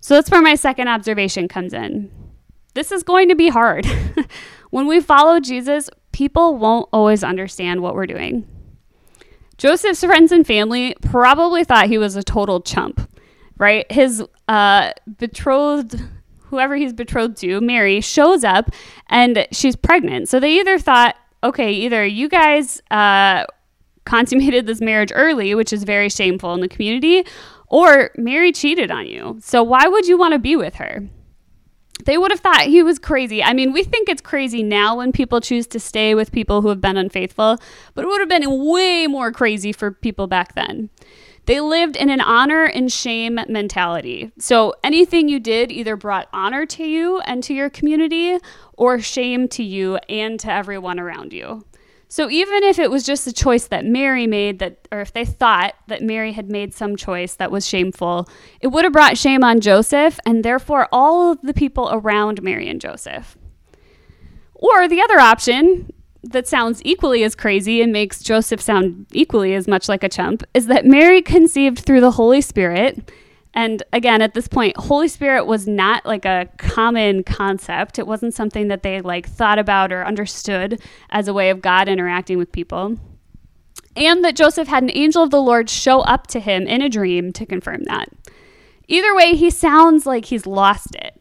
So 0.00 0.14
that's 0.14 0.30
where 0.30 0.42
my 0.42 0.54
second 0.54 0.88
observation 0.88 1.48
comes 1.48 1.74
in. 1.74 2.10
This 2.74 2.90
is 2.90 3.02
going 3.02 3.28
to 3.28 3.34
be 3.34 3.48
hard. 3.48 3.86
when 4.70 4.86
we 4.86 5.00
follow 5.00 5.40
Jesus, 5.40 5.90
people 6.12 6.56
won't 6.56 6.88
always 6.92 7.24
understand 7.24 7.82
what 7.82 7.94
we're 7.94 8.06
doing. 8.06 8.46
Joseph's 9.58 10.02
friends 10.02 10.32
and 10.32 10.46
family 10.46 10.94
probably 11.02 11.64
thought 11.64 11.86
he 11.86 11.98
was 11.98 12.16
a 12.16 12.22
total 12.22 12.60
chump, 12.60 13.08
right? 13.58 13.90
His 13.90 14.22
uh, 14.48 14.92
betrothed, 15.18 16.00
whoever 16.44 16.76
he's 16.76 16.92
betrothed 16.92 17.36
to, 17.38 17.60
Mary, 17.60 18.00
shows 18.00 18.44
up 18.44 18.70
and 19.08 19.46
she's 19.52 19.76
pregnant. 19.76 20.28
So 20.28 20.40
they 20.40 20.58
either 20.58 20.78
thought, 20.78 21.16
okay, 21.44 21.72
either 21.72 22.04
you 22.04 22.28
guys 22.28 22.80
uh, 22.90 23.44
consummated 24.04 24.66
this 24.66 24.80
marriage 24.80 25.12
early, 25.14 25.54
which 25.54 25.72
is 25.72 25.84
very 25.84 26.08
shameful 26.08 26.54
in 26.54 26.60
the 26.60 26.68
community, 26.68 27.24
or 27.68 28.10
Mary 28.16 28.52
cheated 28.52 28.90
on 28.90 29.06
you. 29.06 29.38
So 29.40 29.62
why 29.62 29.86
would 29.86 30.06
you 30.06 30.18
want 30.18 30.32
to 30.32 30.38
be 30.38 30.56
with 30.56 30.74
her? 30.76 31.08
They 32.04 32.18
would 32.18 32.30
have 32.30 32.40
thought 32.40 32.62
he 32.62 32.82
was 32.82 32.98
crazy. 32.98 33.42
I 33.42 33.52
mean, 33.52 33.72
we 33.72 33.84
think 33.84 34.08
it's 34.08 34.20
crazy 34.20 34.62
now 34.62 34.96
when 34.96 35.12
people 35.12 35.40
choose 35.40 35.66
to 35.68 35.80
stay 35.80 36.14
with 36.14 36.32
people 36.32 36.62
who 36.62 36.68
have 36.68 36.80
been 36.80 36.96
unfaithful, 36.96 37.58
but 37.94 38.04
it 38.04 38.08
would 38.08 38.20
have 38.20 38.28
been 38.28 38.66
way 38.66 39.06
more 39.06 39.32
crazy 39.32 39.72
for 39.72 39.90
people 39.90 40.26
back 40.26 40.54
then. 40.54 40.90
They 41.46 41.60
lived 41.60 41.96
in 41.96 42.08
an 42.08 42.20
honor 42.20 42.64
and 42.64 42.90
shame 42.92 43.38
mentality. 43.48 44.30
So 44.38 44.74
anything 44.84 45.28
you 45.28 45.40
did 45.40 45.72
either 45.72 45.96
brought 45.96 46.28
honor 46.32 46.66
to 46.66 46.84
you 46.84 47.18
and 47.20 47.42
to 47.44 47.54
your 47.54 47.68
community 47.68 48.38
or 48.74 49.00
shame 49.00 49.48
to 49.48 49.62
you 49.62 49.96
and 50.08 50.38
to 50.40 50.52
everyone 50.52 51.00
around 51.00 51.32
you. 51.32 51.64
So 52.12 52.28
even 52.28 52.62
if 52.62 52.78
it 52.78 52.90
was 52.90 53.04
just 53.04 53.26
a 53.26 53.32
choice 53.32 53.68
that 53.68 53.86
Mary 53.86 54.26
made 54.26 54.58
that 54.58 54.86
or 54.92 55.00
if 55.00 55.14
they 55.14 55.24
thought 55.24 55.72
that 55.86 56.02
Mary 56.02 56.32
had 56.32 56.50
made 56.50 56.74
some 56.74 56.94
choice 56.94 57.36
that 57.36 57.50
was 57.50 57.66
shameful, 57.66 58.28
it 58.60 58.66
would 58.66 58.84
have 58.84 58.92
brought 58.92 59.16
shame 59.16 59.42
on 59.42 59.60
Joseph 59.60 60.20
and 60.26 60.44
therefore 60.44 60.88
all 60.92 61.32
of 61.32 61.40
the 61.40 61.54
people 61.54 61.88
around 61.90 62.42
Mary 62.42 62.68
and 62.68 62.82
Joseph. 62.82 63.38
Or 64.52 64.86
the 64.88 65.00
other 65.00 65.18
option 65.20 65.90
that 66.22 66.46
sounds 66.46 66.82
equally 66.84 67.24
as 67.24 67.34
crazy 67.34 67.80
and 67.80 67.94
makes 67.94 68.22
Joseph 68.22 68.60
sound 68.60 69.06
equally 69.12 69.54
as 69.54 69.66
much 69.66 69.88
like 69.88 70.04
a 70.04 70.08
chump 70.10 70.44
is 70.52 70.66
that 70.66 70.84
Mary 70.84 71.22
conceived 71.22 71.78
through 71.78 72.02
the 72.02 72.10
Holy 72.10 72.42
Spirit 72.42 73.10
and 73.54 73.82
again, 73.92 74.22
at 74.22 74.34
this 74.34 74.48
point, 74.48 74.76
Holy 74.76 75.08
Spirit 75.08 75.46
was 75.46 75.66
not 75.66 76.06
like 76.06 76.24
a 76.24 76.48
common 76.56 77.22
concept. 77.22 77.98
It 77.98 78.06
wasn't 78.06 78.34
something 78.34 78.68
that 78.68 78.82
they 78.82 79.00
like 79.02 79.28
thought 79.28 79.58
about 79.58 79.92
or 79.92 80.04
understood 80.04 80.80
as 81.10 81.28
a 81.28 81.34
way 81.34 81.50
of 81.50 81.60
God 81.60 81.88
interacting 81.88 82.38
with 82.38 82.50
people. 82.50 82.96
And 83.94 84.24
that 84.24 84.36
Joseph 84.36 84.68
had 84.68 84.82
an 84.82 84.90
angel 84.94 85.22
of 85.22 85.30
the 85.30 85.42
Lord 85.42 85.68
show 85.68 86.00
up 86.00 86.26
to 86.28 86.40
him 86.40 86.66
in 86.66 86.80
a 86.80 86.88
dream 86.88 87.30
to 87.34 87.44
confirm 87.44 87.82
that. 87.84 88.08
Either 88.88 89.14
way, 89.14 89.36
he 89.36 89.50
sounds 89.50 90.06
like 90.06 90.26
he's 90.26 90.46
lost 90.46 90.94
it. 90.94 91.20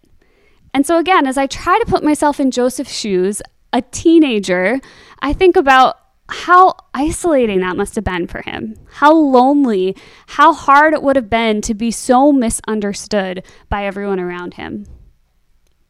And 0.74 0.86
so, 0.86 0.98
again, 0.98 1.28
as 1.28 1.38
I 1.38 1.48
try 1.48 1.78
to 1.80 1.86
put 1.86 2.02
myself 2.02 2.39
in 2.39 2.50
Joseph's 2.50 2.98
shoes, 2.98 3.41
a 3.74 3.82
teenager, 3.82 4.80
I 5.22 5.34
think 5.34 5.58
about 5.58 5.98
how 6.32 6.76
isolating 6.94 7.60
that 7.60 7.76
must 7.76 7.96
have 7.96 8.04
been 8.04 8.28
for 8.28 8.41
him. 8.41 8.76
How 8.94 9.13
lonely, 9.13 9.96
how 10.28 10.54
hard 10.54 10.94
it 10.94 11.04
would 11.04 11.15
have 11.15 11.30
been 11.30 11.62
to 11.62 11.74
be 11.74 11.91
so 11.91 12.32
misunderstood 12.32 13.44
by 13.70 13.86
everyone 13.86 14.20
around 14.20 14.56
him. 14.56 14.86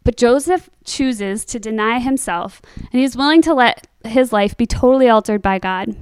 But 0.03 0.17
Joseph 0.17 0.69
chooses 0.83 1.45
to 1.45 1.59
deny 1.59 1.99
himself, 1.99 2.61
and 2.75 3.01
he's 3.01 3.15
willing 3.15 3.41
to 3.43 3.53
let 3.53 3.87
his 4.03 4.33
life 4.33 4.57
be 4.57 4.65
totally 4.65 5.07
altered 5.07 5.41
by 5.43 5.59
God. 5.59 5.95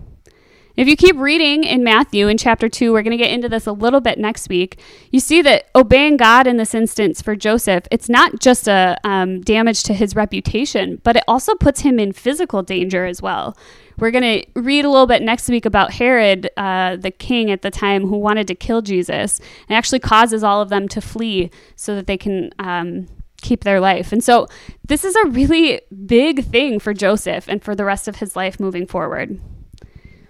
If 0.79 0.87
you 0.87 0.95
keep 0.95 1.17
reading 1.17 1.65
in 1.65 1.83
Matthew 1.83 2.29
in 2.29 2.37
chapter 2.37 2.69
2, 2.69 2.93
we're 2.93 3.01
going 3.01 3.11
to 3.11 3.21
get 3.21 3.33
into 3.33 3.49
this 3.49 3.67
a 3.67 3.73
little 3.73 3.99
bit 3.99 4.17
next 4.17 4.47
week. 4.47 4.79
You 5.11 5.19
see 5.19 5.41
that 5.41 5.65
obeying 5.75 6.15
God 6.15 6.47
in 6.47 6.55
this 6.55 6.73
instance 6.73 7.21
for 7.21 7.35
Joseph, 7.35 7.85
it's 7.91 8.07
not 8.07 8.39
just 8.39 8.69
a 8.69 8.97
um, 9.03 9.41
damage 9.41 9.83
to 9.83 9.93
his 9.93 10.15
reputation, 10.15 11.01
but 11.03 11.17
it 11.17 11.23
also 11.27 11.53
puts 11.55 11.81
him 11.81 11.99
in 11.99 12.13
physical 12.13 12.63
danger 12.63 13.05
as 13.05 13.21
well. 13.21 13.57
We're 13.99 14.11
going 14.11 14.41
to 14.41 14.61
read 14.61 14.85
a 14.85 14.89
little 14.89 15.07
bit 15.07 15.21
next 15.21 15.49
week 15.49 15.65
about 15.65 15.93
Herod, 15.93 16.49
uh, 16.57 16.95
the 16.95 17.11
king 17.11 17.51
at 17.51 17.61
the 17.61 17.71
time, 17.71 18.07
who 18.07 18.17
wanted 18.17 18.47
to 18.47 18.55
kill 18.55 18.81
Jesus 18.81 19.39
and 19.67 19.77
actually 19.77 19.99
causes 19.99 20.43
all 20.43 20.61
of 20.61 20.69
them 20.69 20.87
to 20.89 21.01
flee 21.01 21.51
so 21.75 21.95
that 21.95 22.07
they 22.07 22.17
can. 22.17 22.51
Um, 22.59 23.07
keep 23.41 23.63
their 23.63 23.79
life. 23.79 24.11
And 24.11 24.21
so 24.21 24.47
this 24.85 25.05
is 25.05 25.15
a 25.15 25.29
really 25.29 25.79
big 26.05 26.43
thing 26.43 26.77
for 26.77 26.93
Joseph 26.93 27.47
and 27.47 27.63
for 27.63 27.73
the 27.73 27.85
rest 27.85 28.09
of 28.09 28.17
his 28.17 28.35
life 28.35 28.59
moving 28.59 28.85
forward 28.85 29.39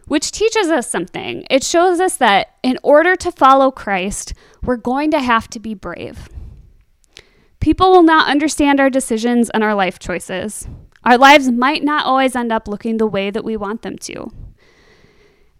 which 0.10 0.32
teaches 0.32 0.70
us 0.70 0.90
something. 0.90 1.46
It 1.50 1.64
shows 1.64 2.00
us 2.00 2.18
that 2.18 2.56
in 2.64 2.78
order 2.84 3.16
to 3.16 3.32
follow 3.32 3.72
Christ, 3.72 4.34
we're 4.64 4.76
going 4.76 5.12
to 5.12 5.22
have 5.22 5.48
to 5.52 5.60
be 5.60 5.76
brave. 5.76 6.28
People 7.60 7.92
will 7.92 8.04
not 8.04 8.28
understand 8.28 8.80
our 8.80 8.90
decisions 8.90 9.52
and 9.52 9.64
our 9.64 9.76
life 9.76 10.00
choices. 10.00 10.68
Our 11.04 11.18
lives 11.18 11.50
might 11.50 11.84
not 11.84 12.06
always 12.06 12.36
end 12.36 12.52
up 12.52 12.68
looking 12.68 12.98
the 12.98 13.08
way 13.08 13.30
that 13.30 13.44
we 13.44 13.56
want 13.56 13.82
them 13.82 13.98
to. 14.00 14.32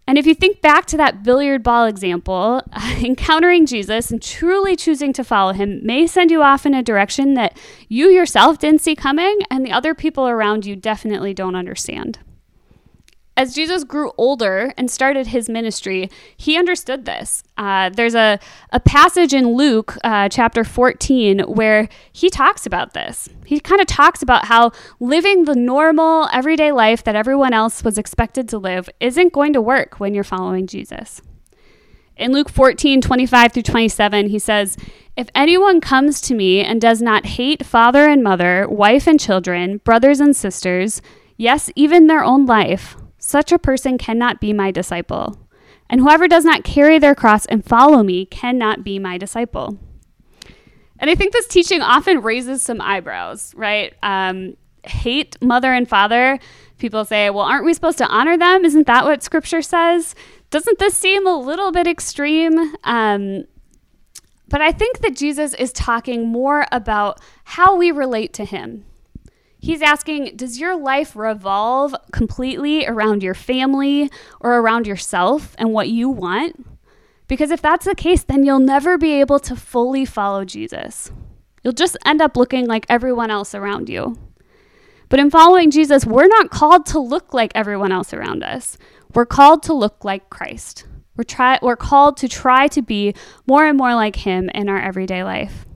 And 0.06 0.18
if 0.18 0.26
you 0.26 0.34
think 0.34 0.60
back 0.60 0.86
to 0.86 0.96
that 0.96 1.22
billiard 1.22 1.62
ball 1.62 1.86
example, 1.86 2.62
encountering 3.00 3.64
Jesus 3.64 4.10
and 4.10 4.20
truly 4.20 4.74
choosing 4.74 5.12
to 5.12 5.22
follow 5.22 5.52
him 5.52 5.80
may 5.84 6.06
send 6.06 6.30
you 6.30 6.42
off 6.42 6.66
in 6.66 6.74
a 6.74 6.82
direction 6.82 7.34
that 7.34 7.56
you 7.88 8.08
yourself 8.08 8.58
didn't 8.58 8.80
see 8.80 8.96
coming 8.96 9.38
and 9.50 9.64
the 9.64 9.70
other 9.70 9.94
people 9.94 10.26
around 10.26 10.66
you 10.66 10.74
definitely 10.74 11.32
don't 11.32 11.54
understand. 11.54 12.18
As 13.40 13.54
Jesus 13.54 13.84
grew 13.84 14.12
older 14.18 14.74
and 14.76 14.90
started 14.90 15.28
his 15.28 15.48
ministry, 15.48 16.10
he 16.36 16.58
understood 16.58 17.06
this. 17.06 17.42
Uh, 17.56 17.88
there's 17.88 18.14
a, 18.14 18.38
a 18.70 18.80
passage 18.80 19.32
in 19.32 19.54
Luke 19.54 19.96
uh, 20.04 20.28
chapter 20.28 20.62
14 20.62 21.40
where 21.44 21.88
he 22.12 22.28
talks 22.28 22.66
about 22.66 22.92
this. 22.92 23.30
He 23.46 23.58
kind 23.58 23.80
of 23.80 23.86
talks 23.86 24.20
about 24.20 24.44
how 24.44 24.72
living 25.00 25.46
the 25.46 25.54
normal, 25.54 26.28
everyday 26.34 26.70
life 26.70 27.02
that 27.04 27.16
everyone 27.16 27.54
else 27.54 27.82
was 27.82 27.96
expected 27.96 28.46
to 28.50 28.58
live 28.58 28.90
isn't 29.00 29.32
going 29.32 29.54
to 29.54 29.62
work 29.62 29.98
when 29.98 30.12
you're 30.12 30.22
following 30.22 30.66
Jesus. 30.66 31.22
In 32.18 32.32
Luke 32.32 32.50
14, 32.50 33.00
25 33.00 33.52
through 33.54 33.62
27, 33.62 34.28
he 34.28 34.38
says, 34.38 34.76
If 35.16 35.30
anyone 35.34 35.80
comes 35.80 36.20
to 36.20 36.34
me 36.34 36.60
and 36.62 36.78
does 36.78 37.00
not 37.00 37.24
hate 37.24 37.64
father 37.64 38.06
and 38.06 38.22
mother, 38.22 38.68
wife 38.68 39.06
and 39.06 39.18
children, 39.18 39.78
brothers 39.78 40.20
and 40.20 40.36
sisters, 40.36 41.00
yes, 41.38 41.70
even 41.74 42.06
their 42.06 42.22
own 42.22 42.44
life, 42.44 42.96
such 43.20 43.52
a 43.52 43.58
person 43.58 43.98
cannot 43.98 44.40
be 44.40 44.52
my 44.52 44.72
disciple. 44.72 45.38
And 45.88 46.00
whoever 46.00 46.26
does 46.26 46.44
not 46.44 46.64
carry 46.64 46.98
their 46.98 47.14
cross 47.14 47.46
and 47.46 47.64
follow 47.64 48.02
me 48.02 48.26
cannot 48.26 48.82
be 48.82 48.98
my 48.98 49.18
disciple. 49.18 49.78
And 50.98 51.08
I 51.08 51.14
think 51.14 51.32
this 51.32 51.46
teaching 51.46 51.82
often 51.82 52.22
raises 52.22 52.62
some 52.62 52.80
eyebrows, 52.80 53.54
right? 53.56 53.94
Um, 54.02 54.56
hate 54.84 55.40
mother 55.40 55.72
and 55.72 55.88
father. 55.88 56.38
People 56.78 57.04
say, 57.04 57.30
well, 57.30 57.44
aren't 57.44 57.64
we 57.64 57.74
supposed 57.74 57.98
to 57.98 58.06
honor 58.06 58.36
them? 58.36 58.64
Isn't 58.64 58.86
that 58.86 59.04
what 59.04 59.22
scripture 59.22 59.62
says? 59.62 60.14
Doesn't 60.50 60.78
this 60.78 60.96
seem 60.96 61.26
a 61.26 61.36
little 61.36 61.72
bit 61.72 61.86
extreme? 61.86 62.74
Um, 62.84 63.44
but 64.48 64.60
I 64.60 64.72
think 64.72 64.98
that 64.98 65.16
Jesus 65.16 65.54
is 65.54 65.72
talking 65.72 66.26
more 66.28 66.66
about 66.72 67.20
how 67.44 67.76
we 67.76 67.90
relate 67.90 68.32
to 68.34 68.44
him. 68.44 68.84
He's 69.62 69.82
asking, 69.82 70.36
does 70.36 70.58
your 70.58 70.74
life 70.74 71.14
revolve 71.14 71.94
completely 72.12 72.86
around 72.86 73.22
your 73.22 73.34
family 73.34 74.10
or 74.40 74.58
around 74.58 74.86
yourself 74.86 75.54
and 75.58 75.72
what 75.72 75.90
you 75.90 76.08
want? 76.08 76.66
Because 77.28 77.50
if 77.50 77.60
that's 77.60 77.84
the 77.84 77.94
case, 77.94 78.22
then 78.22 78.44
you'll 78.44 78.58
never 78.58 78.96
be 78.96 79.20
able 79.20 79.38
to 79.40 79.54
fully 79.54 80.04
follow 80.04 80.44
Jesus. 80.44 81.12
You'll 81.62 81.74
just 81.74 81.96
end 82.06 82.22
up 82.22 82.36
looking 82.36 82.66
like 82.66 82.86
everyone 82.88 83.30
else 83.30 83.54
around 83.54 83.90
you. 83.90 84.16
But 85.10 85.20
in 85.20 85.30
following 85.30 85.70
Jesus, 85.70 86.06
we're 86.06 86.26
not 86.26 86.50
called 86.50 86.86
to 86.86 86.98
look 86.98 87.34
like 87.34 87.52
everyone 87.54 87.92
else 87.92 88.14
around 88.14 88.42
us. 88.42 88.78
We're 89.14 89.26
called 89.26 89.62
to 89.64 89.74
look 89.74 90.04
like 90.04 90.30
Christ. 90.30 90.86
We're, 91.16 91.24
try, 91.24 91.58
we're 91.60 91.76
called 91.76 92.16
to 92.18 92.28
try 92.28 92.68
to 92.68 92.80
be 92.80 93.14
more 93.46 93.66
and 93.66 93.76
more 93.76 93.94
like 93.94 94.16
Him 94.16 94.48
in 94.54 94.68
our 94.68 94.80
everyday 94.80 95.22
life. 95.22 95.66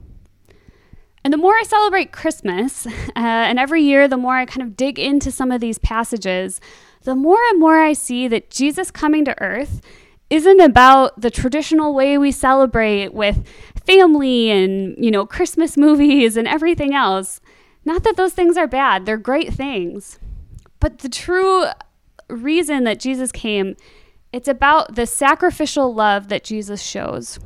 And 1.25 1.33
the 1.33 1.37
more 1.37 1.55
I 1.55 1.63
celebrate 1.63 2.11
Christmas, 2.11 2.85
uh, 2.87 2.91
and 3.15 3.57
every 3.57 3.81
year, 3.81 4.07
the 4.07 4.15
more 4.15 4.35
I 4.35 4.45
kind 4.45 4.61
of 4.61 4.77
dig 4.77 4.99
into 4.99 5.31
some 5.31 5.51
of 5.51 5.59
these 5.59 5.79
passages, 5.79 6.61
the 7.01 7.15
more 7.15 7.39
and 7.49 7.59
more 7.59 7.79
I 7.81 7.93
see 7.93 8.27
that 8.27 8.51
Jesus 8.51 8.91
coming 8.91 9.25
to 9.25 9.41
earth 9.41 9.81
isn't 10.29 10.59
about 10.61 11.19
the 11.19 11.31
traditional 11.31 11.95
way 11.95 12.19
we 12.19 12.31
celebrate 12.31 13.11
with 13.11 13.43
family 13.87 14.51
and, 14.51 14.95
you 15.03 15.09
know, 15.09 15.25
Christmas 15.25 15.75
movies 15.85 16.37
and 16.37 16.47
everything 16.47 16.93
else. 16.93 17.41
Not 17.83 18.03
that 18.03 18.17
those 18.17 18.33
things 18.33 18.55
are 18.55 18.67
bad, 18.67 19.07
they're 19.07 19.17
great 19.17 19.51
things. 19.51 20.19
But 20.79 20.99
the 20.99 21.09
true 21.09 21.65
reason 22.29 22.83
that 22.83 22.99
Jesus 22.99 23.31
came, 23.31 23.75
it's 24.31 24.47
about 24.47 24.93
the 24.93 25.07
sacrificial 25.07 25.91
love 25.91 26.27
that 26.27 26.43
Jesus 26.43 26.83
shows. 26.83 27.39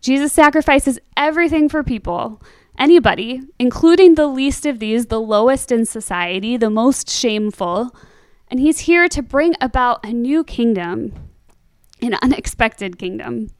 Jesus 0.00 0.32
sacrifices 0.32 0.98
everything 1.18 1.68
for 1.68 1.82
people 1.82 2.40
anybody, 2.78 3.42
including 3.58 4.14
the 4.14 4.26
least 4.26 4.66
of 4.66 4.78
these, 4.78 5.06
the 5.06 5.20
lowest 5.20 5.70
in 5.70 5.84
society, 5.84 6.56
the 6.56 6.70
most 6.70 7.08
shameful. 7.08 7.94
And 8.48 8.60
he's 8.60 8.80
here 8.80 9.08
to 9.08 9.22
bring 9.22 9.54
about 9.60 10.04
a 10.04 10.12
new 10.12 10.44
kingdom, 10.44 11.12
an 12.00 12.16
unexpected 12.22 12.98
kingdom. 12.98 13.50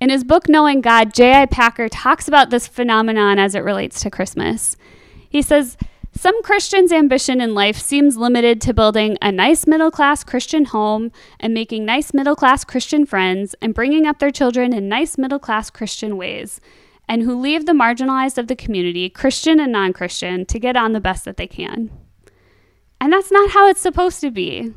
In 0.00 0.10
his 0.10 0.24
book, 0.24 0.48
Knowing 0.48 0.82
God, 0.82 1.14
J.I. 1.14 1.46
Packer 1.46 1.88
talks 1.88 2.28
about 2.28 2.50
this 2.50 2.66
phenomenon 2.66 3.38
as 3.38 3.54
it 3.54 3.64
relates 3.64 4.00
to 4.02 4.10
Christmas. 4.10 4.76
He 5.28 5.40
says, 5.40 5.76
some 6.16 6.42
Christians' 6.42 6.92
ambition 6.92 7.42
in 7.42 7.54
life 7.54 7.76
seems 7.76 8.16
limited 8.16 8.58
to 8.62 8.72
building 8.72 9.18
a 9.20 9.30
nice 9.30 9.66
middle 9.66 9.90
class 9.90 10.24
Christian 10.24 10.64
home 10.64 11.12
and 11.38 11.52
making 11.52 11.84
nice 11.84 12.14
middle 12.14 12.34
class 12.34 12.64
Christian 12.64 13.04
friends 13.04 13.54
and 13.60 13.74
bringing 13.74 14.06
up 14.06 14.18
their 14.18 14.30
children 14.30 14.72
in 14.72 14.88
nice 14.88 15.18
middle 15.18 15.38
class 15.38 15.68
Christian 15.68 16.16
ways 16.16 16.58
and 17.08 17.22
who 17.22 17.38
leave 17.38 17.66
the 17.66 17.72
marginalized 17.72 18.38
of 18.38 18.48
the 18.48 18.56
community, 18.56 19.08
Christian 19.08 19.60
and 19.60 19.72
non 19.72 19.92
Christian, 19.92 20.44
to 20.46 20.58
get 20.58 20.76
on 20.76 20.92
the 20.92 21.00
best 21.00 21.24
that 21.24 21.36
they 21.36 21.46
can. 21.46 21.90
And 23.00 23.12
that's 23.12 23.30
not 23.30 23.50
how 23.50 23.68
it's 23.68 23.80
supposed 23.80 24.20
to 24.22 24.30
be. 24.30 24.72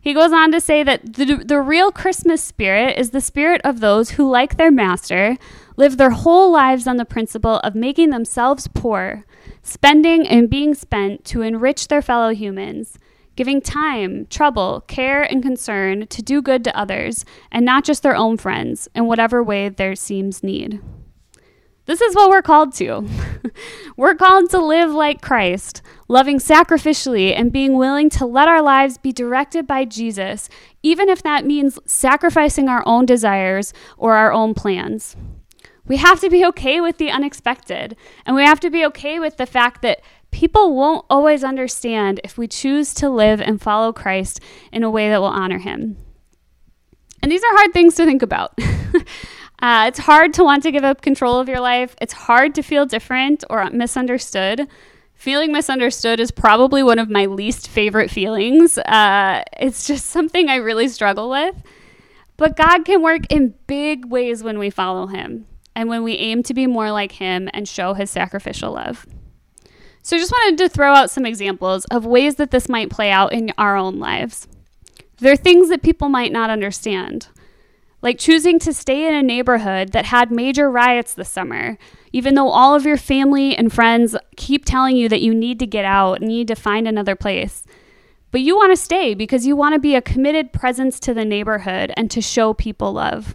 He 0.00 0.12
goes 0.12 0.32
on 0.32 0.52
to 0.52 0.60
say 0.60 0.82
that 0.82 1.14
the, 1.14 1.42
the 1.44 1.60
real 1.60 1.90
Christmas 1.90 2.42
spirit 2.42 2.98
is 2.98 3.10
the 3.10 3.22
spirit 3.22 3.62
of 3.64 3.80
those 3.80 4.10
who, 4.10 4.30
like 4.30 4.56
their 4.56 4.70
master, 4.70 5.38
live 5.76 5.96
their 5.96 6.10
whole 6.10 6.52
lives 6.52 6.86
on 6.86 6.98
the 6.98 7.06
principle 7.06 7.56
of 7.60 7.74
making 7.74 8.10
themselves 8.10 8.68
poor, 8.68 9.24
spending 9.62 10.28
and 10.28 10.50
being 10.50 10.74
spent 10.74 11.24
to 11.24 11.40
enrich 11.40 11.88
their 11.88 12.02
fellow 12.02 12.34
humans, 12.34 12.98
giving 13.34 13.62
time, 13.62 14.26
trouble, 14.26 14.84
care, 14.86 15.22
and 15.22 15.42
concern 15.42 16.06
to 16.08 16.22
do 16.22 16.42
good 16.42 16.64
to 16.64 16.78
others, 16.78 17.24
and 17.50 17.64
not 17.64 17.82
just 17.82 18.02
their 18.02 18.14
own 18.14 18.36
friends, 18.36 18.88
in 18.94 19.06
whatever 19.06 19.42
way 19.42 19.70
there 19.70 19.96
seems 19.96 20.42
need. 20.42 20.82
This 21.86 22.00
is 22.00 22.14
what 22.14 22.30
we're 22.30 22.42
called 22.42 22.72
to. 22.74 23.06
we're 23.96 24.14
called 24.14 24.48
to 24.50 24.58
live 24.58 24.90
like 24.90 25.20
Christ, 25.20 25.82
loving 26.08 26.38
sacrificially 26.38 27.36
and 27.36 27.52
being 27.52 27.76
willing 27.76 28.08
to 28.10 28.24
let 28.24 28.48
our 28.48 28.62
lives 28.62 28.96
be 28.96 29.12
directed 29.12 29.66
by 29.66 29.84
Jesus, 29.84 30.48
even 30.82 31.10
if 31.10 31.22
that 31.22 31.44
means 31.44 31.78
sacrificing 31.84 32.68
our 32.68 32.82
own 32.86 33.04
desires 33.04 33.74
or 33.98 34.14
our 34.14 34.32
own 34.32 34.54
plans. 34.54 35.14
We 35.86 35.98
have 35.98 36.20
to 36.20 36.30
be 36.30 36.46
okay 36.46 36.80
with 36.80 36.96
the 36.96 37.10
unexpected, 37.10 37.96
and 38.24 38.34
we 38.34 38.44
have 38.44 38.60
to 38.60 38.70
be 38.70 38.86
okay 38.86 39.20
with 39.20 39.36
the 39.36 39.44
fact 39.44 39.82
that 39.82 40.00
people 40.30 40.74
won't 40.74 41.04
always 41.10 41.44
understand 41.44 42.20
if 42.24 42.38
we 42.38 42.48
choose 42.48 42.94
to 42.94 43.10
live 43.10 43.42
and 43.42 43.60
follow 43.60 43.92
Christ 43.92 44.40
in 44.72 44.82
a 44.82 44.90
way 44.90 45.10
that 45.10 45.20
will 45.20 45.26
honor 45.26 45.58
him. 45.58 45.98
And 47.22 47.30
these 47.30 47.42
are 47.42 47.56
hard 47.56 47.74
things 47.74 47.94
to 47.96 48.06
think 48.06 48.22
about. 48.22 48.58
Uh, 49.60 49.86
it's 49.88 49.98
hard 49.98 50.34
to 50.34 50.44
want 50.44 50.62
to 50.62 50.72
give 50.72 50.84
up 50.84 51.00
control 51.00 51.38
of 51.38 51.48
your 51.48 51.60
life. 51.60 51.94
It's 52.00 52.12
hard 52.12 52.54
to 52.56 52.62
feel 52.62 52.86
different 52.86 53.44
or 53.48 53.68
misunderstood. 53.70 54.68
Feeling 55.14 55.52
misunderstood 55.52 56.20
is 56.20 56.30
probably 56.30 56.82
one 56.82 56.98
of 56.98 57.08
my 57.08 57.26
least 57.26 57.68
favorite 57.68 58.10
feelings. 58.10 58.76
Uh, 58.78 59.42
it's 59.58 59.86
just 59.86 60.06
something 60.06 60.48
I 60.48 60.56
really 60.56 60.88
struggle 60.88 61.30
with. 61.30 61.54
But 62.36 62.56
God 62.56 62.84
can 62.84 63.00
work 63.00 63.22
in 63.30 63.54
big 63.66 64.06
ways 64.06 64.42
when 64.42 64.58
we 64.58 64.70
follow 64.70 65.06
Him 65.06 65.46
and 65.74 65.88
when 65.88 66.02
we 66.02 66.14
aim 66.14 66.42
to 66.44 66.54
be 66.54 66.66
more 66.66 66.90
like 66.90 67.12
Him 67.12 67.48
and 67.54 67.68
show 67.68 67.94
His 67.94 68.10
sacrificial 68.10 68.72
love. 68.72 69.06
So, 70.02 70.16
I 70.16 70.18
just 70.18 70.32
wanted 70.32 70.58
to 70.58 70.68
throw 70.68 70.92
out 70.92 71.10
some 71.10 71.24
examples 71.24 71.86
of 71.86 72.04
ways 72.04 72.34
that 72.34 72.50
this 72.50 72.68
might 72.68 72.90
play 72.90 73.10
out 73.10 73.32
in 73.32 73.52
our 73.56 73.76
own 73.76 73.98
lives. 73.98 74.46
There 75.18 75.32
are 75.32 75.36
things 75.36 75.70
that 75.70 75.82
people 75.82 76.10
might 76.10 76.32
not 76.32 76.50
understand 76.50 77.28
like 78.04 78.18
choosing 78.18 78.58
to 78.58 78.74
stay 78.74 79.08
in 79.08 79.14
a 79.14 79.22
neighborhood 79.22 79.92
that 79.92 80.04
had 80.04 80.30
major 80.30 80.70
riots 80.70 81.14
this 81.14 81.30
summer, 81.30 81.78
even 82.12 82.34
though 82.34 82.50
all 82.50 82.74
of 82.74 82.84
your 82.84 82.98
family 82.98 83.56
and 83.56 83.72
friends 83.72 84.14
keep 84.36 84.66
telling 84.66 84.94
you 84.94 85.08
that 85.08 85.22
you 85.22 85.34
need 85.34 85.58
to 85.58 85.66
get 85.66 85.86
out 85.86 86.20
and 86.20 86.28
need 86.28 86.46
to 86.46 86.54
find 86.54 86.86
another 86.86 87.16
place. 87.16 87.64
but 88.30 88.40
you 88.42 88.56
want 88.56 88.72
to 88.72 88.76
stay 88.76 89.14
because 89.14 89.46
you 89.46 89.54
want 89.54 89.74
to 89.74 89.78
be 89.78 89.94
a 89.94 90.02
committed 90.02 90.52
presence 90.52 90.98
to 90.98 91.14
the 91.14 91.24
neighborhood 91.24 91.92
and 91.96 92.10
to 92.10 92.20
show 92.20 92.52
people 92.52 92.92
love. 92.92 93.34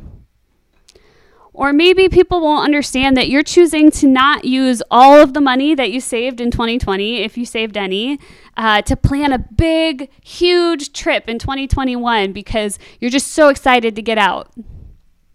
Or 1.59 1.73
maybe 1.73 2.07
people 2.07 2.39
won't 2.39 2.63
understand 2.63 3.17
that 3.17 3.27
you're 3.27 3.43
choosing 3.43 3.91
to 3.91 4.07
not 4.07 4.45
use 4.45 4.81
all 4.89 5.19
of 5.19 5.33
the 5.33 5.41
money 5.41 5.75
that 5.75 5.91
you 5.91 5.99
saved 5.99 6.39
in 6.39 6.51
2020, 6.51 7.17
if 7.17 7.37
you 7.37 7.45
saved 7.45 7.75
any, 7.75 8.17
uh, 8.55 8.81
to 8.83 8.95
plan 8.95 9.33
a 9.33 9.39
big, 9.39 10.09
huge 10.23 10.93
trip 10.93 11.27
in 11.27 11.37
2021 11.37 12.31
because 12.31 12.79
you're 13.01 13.11
just 13.11 13.33
so 13.33 13.49
excited 13.49 13.93
to 13.97 14.01
get 14.01 14.17
out. 14.17 14.53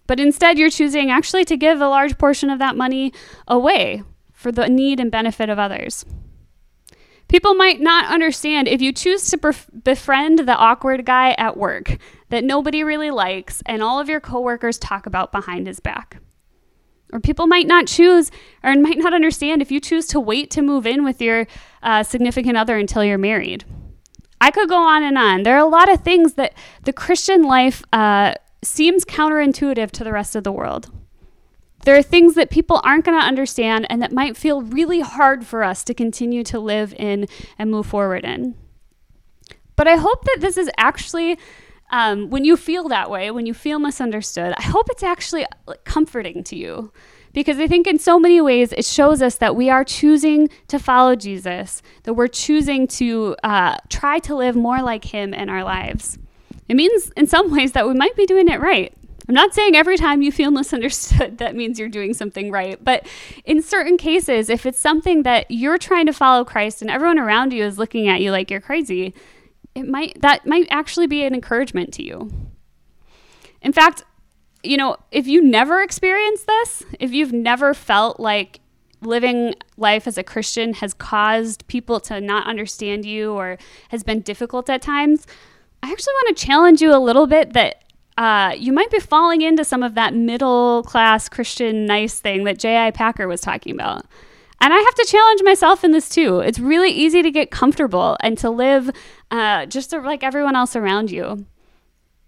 But 0.07 0.19
instead, 0.19 0.59
you're 0.59 0.71
choosing 0.71 1.11
actually 1.11 1.45
to 1.45 1.59
give 1.59 1.83
a 1.83 1.89
large 1.89 2.17
portion 2.17 2.49
of 2.49 2.59
that 2.59 2.75
money 2.75 3.13
away 3.47 4.03
for 4.33 4.51
the 4.51 4.67
need 4.67 5.01
and 5.01 5.11
benefit 5.11 5.51
of 5.51 5.59
others. 5.59 6.07
People 7.29 7.53
might 7.53 7.83
not 7.83 8.11
understand 8.11 8.67
if 8.67 8.81
you 8.81 8.95
choose 8.95 9.29
to 9.29 9.37
bef- 9.37 9.85
befriend 9.85 10.41
the 10.41 10.57
awkward 10.57 11.05
guy 11.05 11.33
at 11.33 11.59
work 11.59 11.99
that 12.35 12.45
nobody 12.45 12.83
really 12.83 13.11
likes 13.11 13.63
and 13.67 13.83
all 13.83 14.01
of 14.01 14.09
your 14.09 14.21
coworkers 14.21 14.79
talk 14.79 15.07
about 15.07 15.33
behind 15.33 15.67
his 15.67 15.81
back. 15.81 16.19
Or 17.13 17.21
people 17.21 17.47
might 17.47 17.67
not 17.67 17.87
choose 17.87 18.31
or 18.63 18.75
might 18.75 18.99
not 18.99 19.15
understand 19.15 19.63
if 19.63 19.71
you 19.71 19.79
choose 19.79 20.07
to 20.09 20.19
wait 20.19 20.51
to 20.51 20.63
move 20.63 20.87
in 20.87 21.05
with 21.05 21.23
your 21.23 21.47
uh, 21.83 22.03
significant 22.03 22.57
other 22.57 22.77
until 22.77 23.05
you're 23.05 23.19
married. 23.19 23.65
I 24.41 24.51
could 24.51 24.69
go 24.69 24.83
on 24.83 25.03
and 25.03 25.17
on. 25.17 25.45
There 25.45 25.55
are 25.55 25.65
a 25.65 25.69
lot 25.69 25.91
of 25.91 26.03
things 26.03 26.35
that 26.35 26.55
the 26.83 26.93
Christian 26.93 27.43
life 27.43 27.85
uh, 27.93 28.35
seems 28.63 29.05
counterintuitive 29.05 29.91
to 29.93 30.05
the 30.05 30.13
rest 30.13 30.35
of 30.35 30.45
the 30.45 30.53
world. 30.53 30.91
There 31.85 31.97
are 31.97 32.03
things 32.03 32.35
that 32.35 32.51
people 32.51 32.81
aren't 32.83 33.05
going 33.05 33.19
to 33.19 33.25
understand 33.25 33.87
and 33.89 34.03
that 34.03 34.11
might 34.11 34.37
feel 34.37 34.63
really 34.63 35.01
hard 35.01 35.47
for 35.47 35.63
us 35.63 35.85
to 35.85 35.95
continue 35.95 36.43
to 36.45 36.59
live 36.59 36.95
in 36.99 37.29
and 37.59 37.71
move 37.71 37.87
forward 37.87 38.25
in. 38.25 38.57
But 39.77 39.89
I 39.89 39.97
hope 39.97 40.25
that 40.25 40.39
this 40.41 40.57
is 40.57 40.71
actually, 40.77 41.39
um, 41.91 42.31
when 42.31 42.45
you 42.45 42.57
feel 42.57 42.89
that 42.89 43.11
way, 43.11 43.31
when 43.31 43.47
you 43.47 43.55
feel 43.55 43.79
misunderstood, 43.79 44.55
I 44.57 44.63
hope 44.63 44.89
it's 44.91 45.03
actually 45.03 45.47
comforting 45.85 46.43
to 46.45 46.57
you. 46.57 46.93
Because 47.33 47.59
I 47.59 47.67
think 47.67 47.89
in 47.89 47.99
so 47.99 48.19
many 48.19 48.41
ways 48.41 48.73
it 48.73 48.85
shows 48.85 49.21
us 49.21 49.37
that 49.37 49.57
we 49.57 49.69
are 49.69 49.85
choosing 49.85 50.49
to 50.69 50.79
follow 50.79 51.17
Jesus, 51.17 51.83
that 52.05 52.15
we're 52.15 52.29
choosing 52.29 52.87
to 52.89 53.35
uh, 53.43 53.77
try 53.89 54.21
to 54.21 54.37
live 54.37 54.55
more 54.55 54.81
like 54.83 55.05
Him 55.05 55.35
in 55.35 55.49
our 55.49 55.65
lives. 55.65 56.17
It 56.69 56.77
means 56.77 57.11
in 57.17 57.27
some 57.27 57.51
ways 57.51 57.73
that 57.73 57.87
we 57.87 57.95
might 57.95 58.17
be 58.17 58.25
doing 58.25 58.49
it 58.49 58.61
right. 58.61 58.95
I'm 59.29 59.35
not 59.35 59.55
saying 59.55 59.75
every 59.75 59.97
time 59.97 60.23
you 60.23 60.31
feel 60.31 60.51
misunderstood, 60.53 61.39
that 61.39 61.57
means 61.57 61.79
you're 61.79 61.89
doing 61.89 62.15
something 62.15 62.51
right. 62.51 62.83
But 62.83 63.07
in 63.45 63.63
certain 63.63 63.97
cases, 63.97 64.51
if 64.51 64.67
it's 64.67 64.79
something 64.79 65.23
that 65.25 65.51
you're 65.51 65.79
trying 65.79 66.07
to 66.07 66.13
follow 66.13 66.45
Christ 66.45 66.83
and 66.83 66.91
everyone 66.91 67.19
around 67.19 67.53
you 67.53 67.65
is 67.65 67.79
looking 67.79 68.09
at 68.09 68.21
you 68.21 68.31
like 68.31 68.51
you're 68.51 68.61
crazy, 68.61 69.15
it 69.75 69.89
might 69.89 70.21
that 70.23 70.47
might 70.47 70.67
actually 70.71 71.07
be 71.07 71.25
an 71.25 71.35
encouragement 71.35 71.93
to 71.95 72.03
you. 72.03 72.31
In 73.61 73.73
fact, 73.73 74.05
you 74.63 74.77
know, 74.77 74.97
if 75.11 75.27
you 75.27 75.43
never 75.43 75.83
experienced 75.83 76.47
this, 76.47 76.83
if 77.01 77.13
you've 77.13 77.33
never 77.33 77.75
felt 77.75 78.21
like 78.21 78.61
living 79.01 79.55
life 79.77 80.07
as 80.07 80.17
a 80.17 80.23
Christian 80.23 80.75
has 80.75 80.95
caused 80.95 81.67
people 81.67 82.01
to 82.01 82.21
not 82.21 82.47
understand 82.47 83.05
you 83.05 83.33
or 83.33 83.59
has 83.91 84.03
been 84.03 84.21
difficult 84.21 84.71
at 84.71 84.81
times, 84.81 85.27
I 85.83 85.91
actually 85.91 86.15
want 86.15 86.37
to 86.37 86.47
challenge 86.47 86.81
you 86.81 86.95
a 86.95 86.99
little 86.99 87.27
bit 87.27 87.53
that 87.53 87.85
uh, 88.17 88.55
you 88.57 88.73
might 88.73 88.91
be 88.91 89.01
falling 89.01 89.43
into 89.43 89.65
some 89.65 89.83
of 89.83 89.95
that 89.97 90.15
middle 90.15 90.83
class 90.85 91.29
Christian 91.29 91.85
nice 91.85 92.21
thing 92.21 92.45
that 92.45 92.59
J.I. 92.59 92.93
Packer 92.93 93.27
was 93.27 93.41
talking 93.41 93.75
about. 93.75 94.07
And 94.61 94.73
I 94.73 94.79
have 94.79 94.95
to 94.95 95.07
challenge 95.07 95.43
myself 95.43 95.85
in 95.85 95.91
this 95.91 96.09
too. 96.09 96.41
It's 96.41 96.59
really 96.59 96.91
easy 96.91 97.23
to 97.23 97.31
get 97.31 97.51
comfortable 97.51 98.17
and 98.21 98.39
to 98.39 98.51
live 98.51 98.91
uh, 99.31 99.67
just 99.67 99.93
like 99.93 100.23
everyone 100.23 100.57
else 100.57 100.75
around 100.75 101.11
you. 101.11 101.47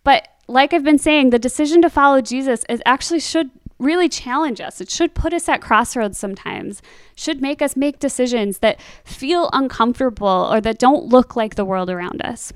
But 0.05 0.29
like 0.49 0.73
I've 0.73 0.85
been 0.85 0.99
saying, 0.99 1.31
the 1.31 1.39
decision 1.39 1.83
to 1.83 1.91
follow 1.91 2.21
Jesus 2.21 2.65
is 2.69 2.83
actually 2.85 3.21
should 3.21 3.51
really 3.79 4.09
challenge 4.09 4.61
us. 4.61 4.81
It 4.81 4.91
should 4.91 5.15
put 5.15 5.35
us 5.35 5.49
at 5.49 5.61
crossroads 5.61 6.19
sometimes, 6.19 6.83
should 7.15 7.43
make 7.43 7.61
us 7.61 7.77
make 7.77 7.99
decisions 7.99 8.59
that 8.59 8.81
feel 9.05 9.51
uncomfortable 9.53 10.49
or 10.51 10.61
that 10.61 10.79
don't 10.79 11.07
look 11.07 11.37
like 11.37 11.55
the 11.55 11.65
world 11.65 11.91
around 11.91 12.23
us. 12.23 12.53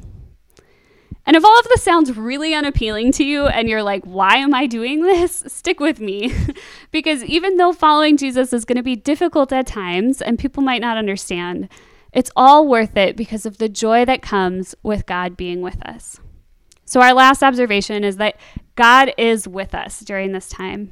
And 1.26 1.36
if 1.36 1.44
all 1.44 1.58
of 1.58 1.68
this 1.68 1.82
sounds 1.82 2.16
really 2.16 2.54
unappealing 2.54 3.12
to 3.12 3.24
you 3.24 3.46
and 3.46 3.68
you're 3.68 3.82
like, 3.82 4.04
why 4.04 4.36
am 4.36 4.54
I 4.54 4.66
doing 4.66 5.02
this? 5.02 5.44
Stick 5.46 5.78
with 5.80 6.00
me. 6.00 6.34
because 6.90 7.22
even 7.24 7.56
though 7.56 7.72
following 7.72 8.16
Jesus 8.16 8.52
is 8.52 8.64
going 8.64 8.76
to 8.76 8.82
be 8.82 8.96
difficult 8.96 9.52
at 9.52 9.66
times 9.66 10.22
and 10.22 10.38
people 10.38 10.62
might 10.62 10.80
not 10.80 10.96
understand, 10.96 11.68
it's 12.12 12.30
all 12.34 12.66
worth 12.66 12.96
it 12.96 13.16
because 13.16 13.46
of 13.46 13.58
the 13.58 13.68
joy 13.68 14.04
that 14.04 14.22
comes 14.22 14.74
with 14.82 15.06
God 15.06 15.36
being 15.36 15.60
with 15.60 15.80
us. 15.86 16.18
So, 16.84 17.00
our 17.00 17.14
last 17.14 17.44
observation 17.44 18.02
is 18.02 18.16
that 18.16 18.36
God 18.74 19.12
is 19.16 19.46
with 19.46 19.76
us 19.76 20.00
during 20.00 20.32
this 20.32 20.48
time. 20.48 20.90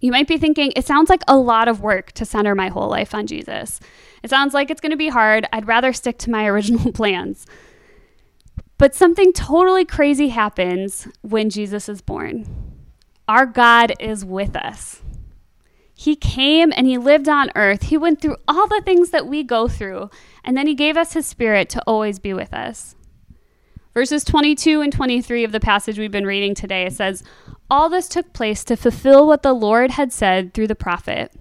You 0.00 0.10
might 0.10 0.26
be 0.26 0.38
thinking, 0.38 0.72
it 0.74 0.86
sounds 0.86 1.08
like 1.08 1.22
a 1.28 1.36
lot 1.36 1.68
of 1.68 1.80
work 1.80 2.12
to 2.12 2.24
center 2.24 2.54
my 2.54 2.68
whole 2.68 2.88
life 2.88 3.14
on 3.14 3.26
Jesus. 3.26 3.78
It 4.22 4.30
sounds 4.30 4.54
like 4.54 4.70
it's 4.70 4.80
going 4.80 4.90
to 4.90 4.96
be 4.96 5.08
hard. 5.08 5.46
I'd 5.52 5.68
rather 5.68 5.92
stick 5.92 6.18
to 6.18 6.30
my 6.30 6.46
original 6.48 6.92
plans. 6.92 7.46
But 8.78 8.94
something 8.94 9.32
totally 9.32 9.84
crazy 9.84 10.28
happens 10.28 11.08
when 11.22 11.50
Jesus 11.50 11.88
is 11.88 12.00
born. 12.00 12.46
Our 13.26 13.44
God 13.44 13.92
is 13.98 14.24
with 14.24 14.56
us. 14.56 15.02
He 15.92 16.14
came 16.14 16.72
and 16.76 16.86
he 16.86 16.96
lived 16.96 17.28
on 17.28 17.50
earth. 17.56 17.84
He 17.84 17.98
went 17.98 18.22
through 18.22 18.36
all 18.46 18.68
the 18.68 18.80
things 18.84 19.10
that 19.10 19.26
we 19.26 19.42
go 19.42 19.66
through, 19.66 20.10
and 20.44 20.56
then 20.56 20.68
he 20.68 20.74
gave 20.74 20.96
us 20.96 21.14
his 21.14 21.26
spirit 21.26 21.68
to 21.70 21.82
always 21.88 22.20
be 22.20 22.32
with 22.32 22.54
us. 22.54 22.94
Verses 23.94 24.22
22 24.22 24.80
and 24.80 24.92
23 24.92 25.42
of 25.42 25.50
the 25.50 25.58
passage 25.58 25.98
we've 25.98 26.12
been 26.12 26.24
reading 26.24 26.54
today 26.54 26.88
says, 26.88 27.24
All 27.68 27.88
this 27.88 28.08
took 28.08 28.32
place 28.32 28.62
to 28.62 28.76
fulfill 28.76 29.26
what 29.26 29.42
the 29.42 29.52
Lord 29.52 29.90
had 29.90 30.12
said 30.12 30.54
through 30.54 30.68
the 30.68 30.76
prophet. 30.76 31.32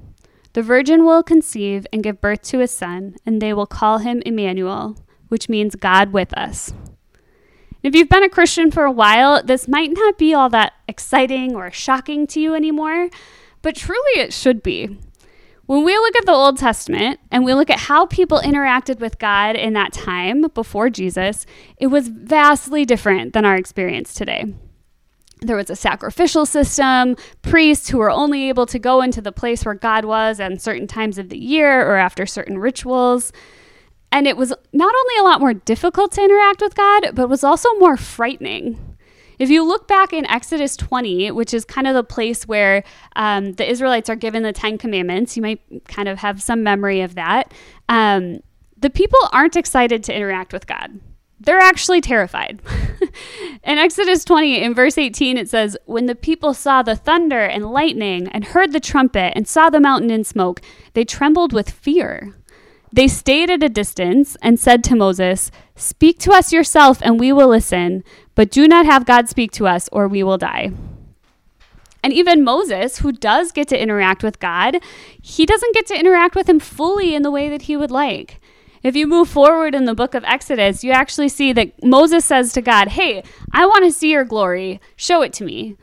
The 0.54 0.64
virgin 0.64 1.06
will 1.06 1.22
conceive 1.22 1.86
and 1.94 2.02
give 2.02 2.20
birth 2.20 2.42
to 2.44 2.62
a 2.62 2.68
son, 2.68 3.16
and 3.28 3.40
they 3.40 3.54
will 3.54 3.68
call 3.68 4.00
him 4.00 4.24
Emmanuel, 4.26 4.98
which 5.28 5.50
means 5.50 5.76
God 5.76 6.14
with 6.14 6.36
us. 6.36 6.74
If 7.84 7.96
you've 7.96 8.10
been 8.10 8.24
a 8.24 8.30
Christian 8.30 8.72
for 8.72 8.84
a 8.84 8.92
while, 8.92 9.44
this 9.44 9.68
might 9.68 9.92
not 9.94 10.18
be 10.18 10.34
all 10.34 10.50
that 10.50 10.74
exciting 10.88 11.56
or 11.56 11.72
shocking 11.72 12.26
to 12.28 12.40
you 12.40 12.56
anymore, 12.56 13.10
but 13.62 13.76
truly 13.76 14.12
it 14.16 14.34
should 14.34 14.64
be. 14.64 14.98
When 15.68 15.84
we 15.84 15.96
look 15.98 16.16
at 16.16 16.26
the 16.26 16.32
Old 16.32 16.58
Testament 16.58 17.20
and 17.30 17.44
we 17.44 17.54
look 17.54 17.70
at 17.70 17.80
how 17.80 18.06
people 18.06 18.40
interacted 18.40 19.00
with 19.00 19.20
God 19.20 19.56
in 19.58 19.74
that 19.74 19.92
time 19.92 20.44
before 20.54 20.90
Jesus, 20.90 21.46
it 21.78 21.88
was 21.88 22.08
vastly 22.08 22.86
different 22.86 23.34
than 23.34 23.44
our 23.44 23.56
experience 23.56 24.14
today. 24.14 24.46
There 25.42 25.58
was 25.58 25.70
a 25.70 25.76
sacrificial 25.76 26.46
system, 26.46 27.16
priests 27.42 27.90
who 27.90 27.98
were 28.00 28.10
only 28.10 28.48
able 28.48 28.66
to 28.66 28.80
go 28.80 29.02
into 29.02 29.22
the 29.22 29.34
place 29.34 29.66
where 29.66 29.76
God 29.76 30.06
was 30.06 30.40
at 30.40 30.62
certain 30.62 30.88
times 30.88 31.18
of 31.18 31.30
the 31.30 31.38
year 31.38 31.82
or 31.86 31.98
after 31.98 32.26
certain 32.26 32.58
rituals. 32.58 33.32
And 34.12 34.28
it 34.28 34.38
was 34.38 34.54
not 34.74 34.96
only 34.96 35.20
a 35.20 35.24
lot 35.24 35.40
more 35.40 35.54
difficult 35.54 36.14
to 36.14 36.24
interact 36.24 36.62
with 36.62 36.76
God, 36.76 37.12
but 37.14 37.30
was 37.30 37.44
also 37.44 37.70
more 37.76 37.98
frightening. 37.98 38.98
If 39.40 39.50
you 39.50 39.64
look 39.64 39.88
back 39.88 40.14
in 40.14 40.26
Exodus 40.26 40.76
20, 40.76 41.32
which 41.32 41.54
is 41.54 41.64
kind 41.64 41.88
of 41.88 41.94
the 41.94 42.04
place 42.04 42.48
where 42.48 42.84
um, 43.16 43.54
the 43.54 43.70
Israelites 43.70 44.10
are 44.10 44.16
given 44.16 44.44
the 44.44 44.54
Ten 44.54 44.78
Commandments, 44.78 45.36
you 45.36 45.44
might 45.44 45.62
kind 45.88 46.08
of 46.08 46.18
have 46.20 46.42
some 46.42 46.64
memory 46.64 47.02
of 47.02 47.16
that. 47.16 47.54
Um, 47.88 48.40
the 48.78 48.90
people 48.90 49.20
aren't 49.32 49.56
excited 49.56 50.04
to 50.06 50.16
interact 50.16 50.54
with 50.54 50.66
God. 50.66 51.00
They're 51.40 51.60
actually 51.60 52.02
terrified. 52.02 52.62
in 53.64 53.78
Exodus 53.78 54.26
20, 54.26 54.64
in 54.64 54.74
verse 54.74 54.98
18, 54.98 55.38
it 55.38 55.48
says, 55.48 55.78
When 55.86 56.08
the 56.08 56.16
people 56.16 56.56
saw 56.56 56.82
the 56.82 56.96
thunder 56.96 57.42
and 57.42 57.72
lightning 57.72 58.28
and 58.30 58.44
heard 58.44 58.72
the 58.72 58.80
trumpet 58.80 59.34
and 59.36 59.48
saw 59.48 59.70
the 59.70 59.80
mountain 59.80 60.10
in 60.10 60.24
smoke, 60.24 60.62
they 60.94 61.06
trembled 61.06 61.54
with 61.54 61.70
fear. 61.70 62.34
They 62.92 63.08
stayed 63.08 63.50
at 63.50 63.64
a 63.64 63.70
distance 63.70 64.38
and 64.42 64.60
said 64.60 64.84
to 64.86 64.96
Moses, 64.96 65.52
Speak 65.76 66.20
to 66.20 66.32
us 66.32 66.54
yourself, 66.54 67.00
and 67.02 67.20
we 67.20 67.34
will 67.34 67.50
listen, 67.50 68.04
but 68.36 68.50
do 68.50 68.68
not 68.68 68.86
have 68.86 69.06
God 69.06 69.28
speak 69.28 69.52
to 69.54 69.68
us, 69.68 69.90
or 69.92 70.08
we 70.08 70.24
will 70.24 70.38
die. 70.38 70.72
And 72.04 72.14
even 72.14 72.44
Moses, 72.44 73.00
who 73.00 73.12
does 73.12 73.52
get 73.52 73.68
to 73.70 73.82
interact 73.82 74.24
with 74.24 74.40
God, 74.40 74.78
he 75.22 75.46
doesn't 75.46 75.74
get 75.74 75.86
to 75.88 76.00
interact 76.00 76.36
with 76.36 76.48
him 76.48 76.60
fully 76.60 77.14
in 77.14 77.24
the 77.24 77.32
way 77.32 77.50
that 77.50 77.64
he 77.64 77.76
would 77.76 77.92
like. 77.92 78.40
If 78.84 78.96
you 78.96 79.08
move 79.08 79.28
forward 79.28 79.76
in 79.76 79.86
the 79.86 79.96
book 79.96 80.14
of 80.14 80.24
Exodus, 80.24 80.84
you 80.84 80.92
actually 80.92 81.30
see 81.30 81.52
that 81.54 81.84
Moses 81.84 82.24
says 82.24 82.54
to 82.54 82.62
God, 82.62 82.90
Hey, 82.90 83.24
I 83.52 83.66
want 83.66 83.84
to 83.84 83.92
see 83.92 84.12
your 84.12 84.24
glory. 84.24 84.80
Show 84.96 85.22
it 85.22 85.34
to 85.34 85.44
me. 85.44 85.76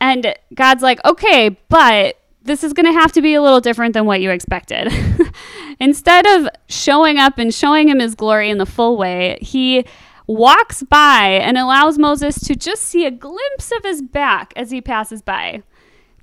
And 0.00 0.34
God's 0.54 0.82
like, 0.82 1.02
Okay, 1.04 1.56
but 1.68 2.18
this 2.44 2.64
is 2.64 2.72
going 2.72 2.86
to 2.86 2.92
have 2.92 3.12
to 3.12 3.22
be 3.22 3.34
a 3.34 3.42
little 3.42 3.60
different 3.60 3.94
than 3.94 4.06
what 4.06 4.20
you 4.20 4.30
expected. 4.30 4.92
Instead 5.80 6.26
of 6.26 6.48
showing 6.68 7.18
up 7.18 7.38
and 7.38 7.54
showing 7.54 7.88
him 7.88 8.00
his 8.00 8.14
glory 8.14 8.50
in 8.50 8.58
the 8.58 8.66
full 8.66 8.96
way, 8.96 9.38
he 9.40 9.84
walks 10.26 10.82
by 10.82 11.26
and 11.26 11.58
allows 11.58 11.98
Moses 11.98 12.38
to 12.40 12.54
just 12.54 12.82
see 12.82 13.06
a 13.06 13.10
glimpse 13.10 13.72
of 13.72 13.84
his 13.84 14.02
back 14.02 14.52
as 14.56 14.70
he 14.70 14.80
passes 14.80 15.22
by. 15.22 15.62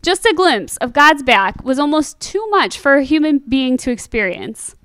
Just 0.01 0.25
a 0.25 0.33
glimpse 0.33 0.77
of 0.77 0.93
God's 0.93 1.23
back 1.23 1.63
was 1.63 1.79
almost 1.79 2.19
too 2.19 2.45
much 2.49 2.79
for 2.79 2.95
a 2.95 3.03
human 3.03 3.39
being 3.39 3.75
to 3.77 3.91
experience. 3.91 4.75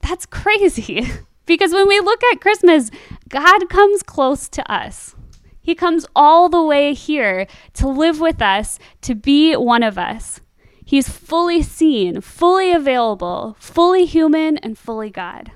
That's 0.00 0.26
crazy. 0.26 1.06
because 1.46 1.72
when 1.72 1.88
we 1.88 2.00
look 2.00 2.22
at 2.24 2.40
Christmas, 2.40 2.90
God 3.28 3.68
comes 3.68 4.02
close 4.02 4.48
to 4.50 4.72
us. 4.72 5.14
He 5.60 5.74
comes 5.74 6.06
all 6.14 6.48
the 6.48 6.62
way 6.62 6.94
here 6.94 7.48
to 7.74 7.88
live 7.88 8.20
with 8.20 8.40
us, 8.40 8.78
to 9.02 9.16
be 9.16 9.54
one 9.54 9.82
of 9.82 9.98
us. 9.98 10.40
He's 10.86 11.08
fully 11.08 11.62
seen, 11.62 12.20
fully 12.20 12.70
available, 12.70 13.56
fully 13.58 14.06
human, 14.06 14.56
and 14.58 14.78
fully 14.78 15.10
God. 15.10 15.50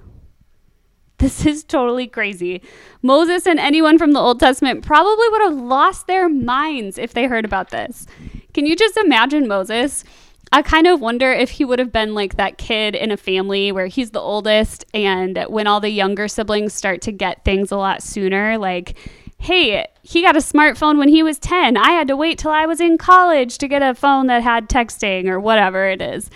This 1.18 1.46
is 1.46 1.62
totally 1.62 2.08
crazy. 2.08 2.62
Moses 3.00 3.46
and 3.46 3.60
anyone 3.60 3.96
from 3.96 4.10
the 4.10 4.18
Old 4.18 4.40
Testament 4.40 4.84
probably 4.84 5.28
would 5.28 5.42
have 5.42 5.54
lost 5.54 6.08
their 6.08 6.28
minds 6.28 6.98
if 6.98 7.12
they 7.12 7.26
heard 7.26 7.44
about 7.44 7.70
this. 7.70 8.06
Can 8.54 8.66
you 8.66 8.74
just 8.74 8.96
imagine 8.96 9.46
Moses? 9.46 10.02
I 10.50 10.62
kind 10.62 10.88
of 10.88 11.00
wonder 11.00 11.30
if 11.30 11.50
he 11.50 11.64
would 11.64 11.78
have 11.78 11.92
been 11.92 12.12
like 12.12 12.34
that 12.34 12.58
kid 12.58 12.96
in 12.96 13.12
a 13.12 13.16
family 13.16 13.70
where 13.70 13.86
he's 13.86 14.10
the 14.10 14.18
oldest, 14.18 14.84
and 14.92 15.38
when 15.48 15.68
all 15.68 15.78
the 15.78 15.90
younger 15.90 16.26
siblings 16.26 16.74
start 16.74 17.02
to 17.02 17.12
get 17.12 17.44
things 17.44 17.70
a 17.70 17.76
lot 17.76 18.02
sooner, 18.02 18.58
like, 18.58 18.98
hey, 19.40 19.86
he 20.02 20.20
got 20.20 20.36
a 20.36 20.40
smartphone 20.40 20.98
when 20.98 21.08
he 21.08 21.22
was 21.22 21.38
10. 21.38 21.76
I 21.76 21.92
had 21.92 22.06
to 22.08 22.16
wait 22.16 22.38
till 22.38 22.50
I 22.50 22.66
was 22.66 22.78
in 22.80 22.98
college 22.98 23.56
to 23.58 23.68
get 23.68 23.82
a 23.82 23.94
phone 23.94 24.26
that 24.26 24.42
had 24.42 24.68
texting 24.68 25.28
or 25.28 25.40
whatever 25.40 25.88
it 25.88 26.02
is. 26.02 26.30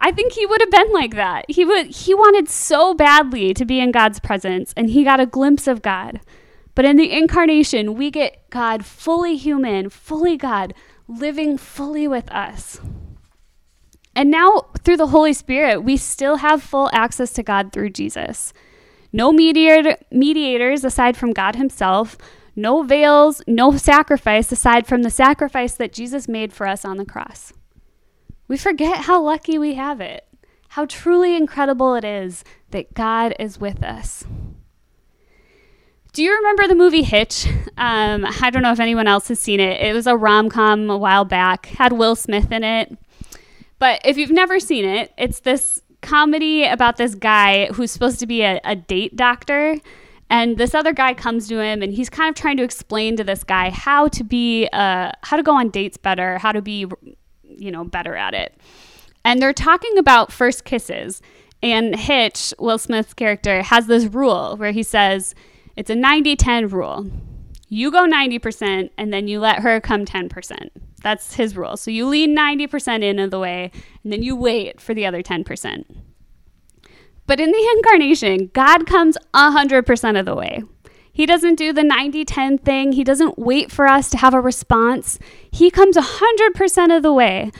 I 0.00 0.10
think 0.10 0.32
he 0.32 0.46
would 0.46 0.60
have 0.60 0.70
been 0.70 0.92
like 0.92 1.14
that. 1.14 1.44
He 1.48 1.64
would 1.64 1.86
he 1.86 2.12
wanted 2.12 2.48
so 2.48 2.92
badly 2.92 3.54
to 3.54 3.64
be 3.64 3.78
in 3.78 3.92
God's 3.92 4.18
presence 4.18 4.72
and 4.76 4.90
he 4.90 5.04
got 5.04 5.20
a 5.20 5.26
glimpse 5.26 5.68
of 5.68 5.80
God. 5.80 6.20
But 6.74 6.84
in 6.84 6.96
the 6.96 7.12
incarnation, 7.12 7.94
we 7.94 8.10
get 8.10 8.48
God 8.50 8.84
fully 8.84 9.36
human, 9.36 9.88
fully 9.88 10.36
God, 10.36 10.74
living 11.06 11.56
fully 11.56 12.08
with 12.08 12.30
us. 12.32 12.80
And 14.16 14.30
now, 14.30 14.66
through 14.82 14.96
the 14.96 15.08
Holy 15.08 15.32
Spirit, 15.32 15.84
we 15.84 15.96
still 15.96 16.36
have 16.36 16.62
full 16.62 16.90
access 16.92 17.32
to 17.34 17.42
God 17.42 17.72
through 17.72 17.90
Jesus. 17.90 18.52
No 19.12 19.32
mediator, 19.32 19.96
mediators 20.10 20.84
aside 20.84 21.16
from 21.16 21.32
God 21.32 21.56
Himself, 21.56 22.16
no 22.60 22.82
veils, 22.82 23.42
no 23.46 23.76
sacrifice 23.76 24.52
aside 24.52 24.86
from 24.86 25.02
the 25.02 25.10
sacrifice 25.10 25.74
that 25.74 25.92
Jesus 25.92 26.28
made 26.28 26.52
for 26.52 26.66
us 26.66 26.84
on 26.84 26.96
the 26.96 27.04
cross. 27.04 27.52
We 28.48 28.56
forget 28.56 29.02
how 29.02 29.22
lucky 29.22 29.58
we 29.58 29.74
have 29.74 30.00
it, 30.00 30.26
how 30.70 30.86
truly 30.86 31.36
incredible 31.36 31.94
it 31.94 32.04
is 32.04 32.44
that 32.70 32.94
God 32.94 33.34
is 33.38 33.60
with 33.60 33.82
us. 33.82 34.24
Do 36.12 36.24
you 36.24 36.34
remember 36.34 36.66
the 36.66 36.74
movie 36.74 37.02
Hitch? 37.02 37.46
Um, 37.78 38.26
I 38.26 38.50
don't 38.50 38.62
know 38.62 38.72
if 38.72 38.80
anyone 38.80 39.06
else 39.06 39.28
has 39.28 39.40
seen 39.40 39.60
it. 39.60 39.80
It 39.80 39.94
was 39.94 40.06
a 40.06 40.16
rom 40.16 40.50
com 40.50 40.90
a 40.90 40.98
while 40.98 41.24
back, 41.24 41.66
had 41.66 41.92
Will 41.92 42.16
Smith 42.16 42.50
in 42.50 42.64
it. 42.64 42.98
But 43.78 44.00
if 44.04 44.18
you've 44.18 44.30
never 44.30 44.60
seen 44.60 44.84
it, 44.84 45.12
it's 45.16 45.40
this 45.40 45.80
comedy 46.02 46.64
about 46.64 46.96
this 46.96 47.14
guy 47.14 47.66
who's 47.66 47.90
supposed 47.90 48.18
to 48.20 48.26
be 48.26 48.42
a, 48.42 48.60
a 48.64 48.74
date 48.74 49.16
doctor. 49.16 49.76
And 50.30 50.58
this 50.58 50.74
other 50.74 50.92
guy 50.92 51.12
comes 51.12 51.48
to 51.48 51.60
him 51.60 51.82
and 51.82 51.92
he's 51.92 52.08
kind 52.08 52.28
of 52.28 52.40
trying 52.40 52.56
to 52.58 52.62
explain 52.62 53.16
to 53.16 53.24
this 53.24 53.42
guy 53.42 53.70
how 53.70 54.06
to 54.08 54.22
be, 54.22 54.68
uh, 54.72 55.10
how 55.22 55.36
to 55.36 55.42
go 55.42 55.56
on 55.56 55.70
dates 55.70 55.96
better, 55.96 56.38
how 56.38 56.52
to 56.52 56.62
be, 56.62 56.86
you 57.42 57.72
know, 57.72 57.82
better 57.82 58.14
at 58.14 58.32
it. 58.32 58.56
And 59.24 59.42
they're 59.42 59.52
talking 59.52 59.98
about 59.98 60.32
first 60.32 60.64
kisses. 60.64 61.20
And 61.62 61.96
Hitch, 61.96 62.54
Will 62.58 62.78
Smith's 62.78 63.12
character, 63.12 63.62
has 63.62 63.86
this 63.86 64.06
rule 64.06 64.56
where 64.56 64.70
he 64.70 64.84
says 64.84 65.34
it's 65.76 65.90
a 65.90 65.96
90 65.96 66.36
10 66.36 66.68
rule. 66.68 67.10
You 67.68 67.90
go 67.90 68.06
90% 68.06 68.90
and 68.96 69.12
then 69.12 69.28
you 69.28 69.40
let 69.40 69.60
her 69.60 69.80
come 69.80 70.04
10%. 70.04 70.70
That's 71.02 71.34
his 71.34 71.56
rule. 71.56 71.76
So 71.76 71.90
you 71.90 72.06
lean 72.06 72.36
90% 72.36 73.02
in 73.02 73.18
of 73.18 73.30
the 73.30 73.38
way, 73.38 73.70
and 74.04 74.12
then 74.12 74.22
you 74.22 74.36
wait 74.36 74.80
for 74.80 74.94
the 74.94 75.06
other 75.06 75.22
10%. 75.22 75.84
But 77.30 77.38
in 77.38 77.52
the 77.52 77.70
incarnation, 77.76 78.50
God 78.54 78.88
comes 78.88 79.16
100% 79.34 80.18
of 80.18 80.26
the 80.26 80.34
way. 80.34 80.64
He 81.12 81.26
doesn't 81.26 81.54
do 81.54 81.72
the 81.72 81.84
90 81.84 82.24
10 82.24 82.58
thing. 82.58 82.90
He 82.90 83.04
doesn't 83.04 83.38
wait 83.38 83.70
for 83.70 83.86
us 83.86 84.10
to 84.10 84.16
have 84.16 84.34
a 84.34 84.40
response. 84.40 85.16
He 85.48 85.70
comes 85.70 85.96
100% 85.96 86.96
of 86.96 87.04
the 87.04 87.12
way. 87.12 87.52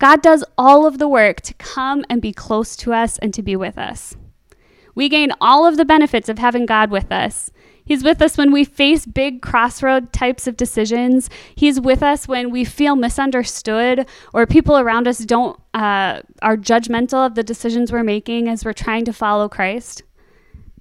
God 0.00 0.22
does 0.22 0.42
all 0.58 0.86
of 0.86 0.98
the 0.98 1.06
work 1.06 1.40
to 1.42 1.54
come 1.54 2.04
and 2.10 2.20
be 2.20 2.32
close 2.32 2.74
to 2.78 2.92
us 2.92 3.16
and 3.18 3.32
to 3.34 3.44
be 3.44 3.54
with 3.54 3.78
us. 3.78 4.16
We 4.96 5.08
gain 5.08 5.30
all 5.40 5.64
of 5.64 5.76
the 5.76 5.84
benefits 5.84 6.28
of 6.28 6.40
having 6.40 6.66
God 6.66 6.90
with 6.90 7.12
us, 7.12 7.52
He's 7.86 8.04
with 8.04 8.20
us 8.20 8.36
when 8.36 8.52
we 8.52 8.64
face 8.64 9.06
big 9.06 9.40
crossroad 9.40 10.12
types 10.12 10.46
of 10.46 10.56
decisions. 10.56 11.30
He's 11.54 11.80
with 11.80 12.02
us 12.02 12.28
when 12.28 12.50
we 12.50 12.64
feel 12.64 12.96
misunderstood 12.96 14.06
or 14.34 14.46
people 14.46 14.76
around 14.76 15.08
us 15.08 15.18
don't 15.18 15.58
uh, 15.72 16.20
are 16.42 16.56
judgmental 16.56 17.24
of 17.24 17.36
the 17.36 17.42
decisions 17.42 17.92
we're 17.92 18.02
making 18.02 18.48
as 18.48 18.64
we're 18.64 18.72
trying 18.72 19.04
to 19.04 19.12
follow 19.12 19.48
Christ. 19.48 20.02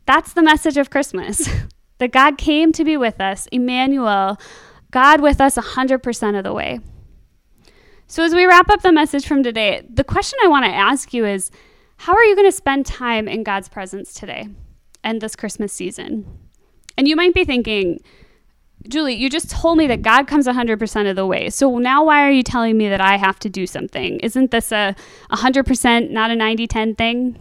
That's 0.06 0.34
the 0.34 0.44
message 0.44 0.78
of 0.78 0.90
Christmas. 0.90 1.48
that 1.98 2.12
God 2.12 2.38
came 2.38 2.72
to 2.74 2.84
be 2.84 2.98
with 2.98 3.22
us, 3.22 3.48
Emmanuel, 3.52 4.38
God 4.92 5.22
with 5.22 5.40
us 5.40 5.56
100% 5.56 6.38
of 6.38 6.44
the 6.44 6.54
way. 6.54 6.80
So, 8.08 8.24
as 8.24 8.36
we 8.36 8.46
wrap 8.46 8.70
up 8.70 8.82
the 8.82 8.92
message 8.92 9.26
from 9.28 9.44
today, 9.44 9.84
the 9.90 10.04
question 10.04 10.38
I 10.44 10.48
want 10.48 10.66
to 10.66 10.72
ask 10.72 11.14
you 11.14 11.26
is 11.26 11.50
how 11.98 12.14
are 12.14 12.24
you 12.24 12.36
going 12.36 12.48
to 12.48 12.52
spend 12.52 12.86
time 12.86 13.28
in 13.28 13.44
God's 13.44 13.70
presence 13.70 14.14
today 14.14 14.48
and 15.04 15.22
this 15.22 15.36
Christmas 15.36 15.74
season? 15.74 16.45
And 16.98 17.08
you 17.08 17.16
might 17.16 17.34
be 17.34 17.44
thinking, 17.44 18.00
Julie, 18.88 19.16
you 19.16 19.30
just 19.30 19.50
told 19.50 19.78
me 19.78 19.88
that 19.88 20.02
God 20.02 20.28
comes 20.28 20.48
100% 20.48 21.10
of 21.10 21.16
the 21.16 21.26
way. 21.26 21.50
So 21.50 21.78
now 21.80 22.06
why 22.06 22.24
are 22.24 22.32
you 22.32 22.44
telling 22.44 22.78
me 22.78 22.88
that 22.90 23.02
I 23.02 23.18
have 23.18 23.40
to 23.40 23.50
do 23.50 23.66
something? 23.66 24.20
Isn't 24.20 24.52
this 24.52 24.72
a 24.72 24.96
100%, 25.32 26.12
not 26.12 26.32
a 26.32 26.36
90 26.36 26.68
10 26.68 26.96
thing? 26.96 27.40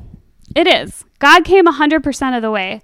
It 0.54 0.66
is. 0.66 1.04
God 1.18 1.44
came 1.44 1.66
100% 1.66 2.36
of 2.36 2.42
the 2.42 2.50
way. 2.50 2.80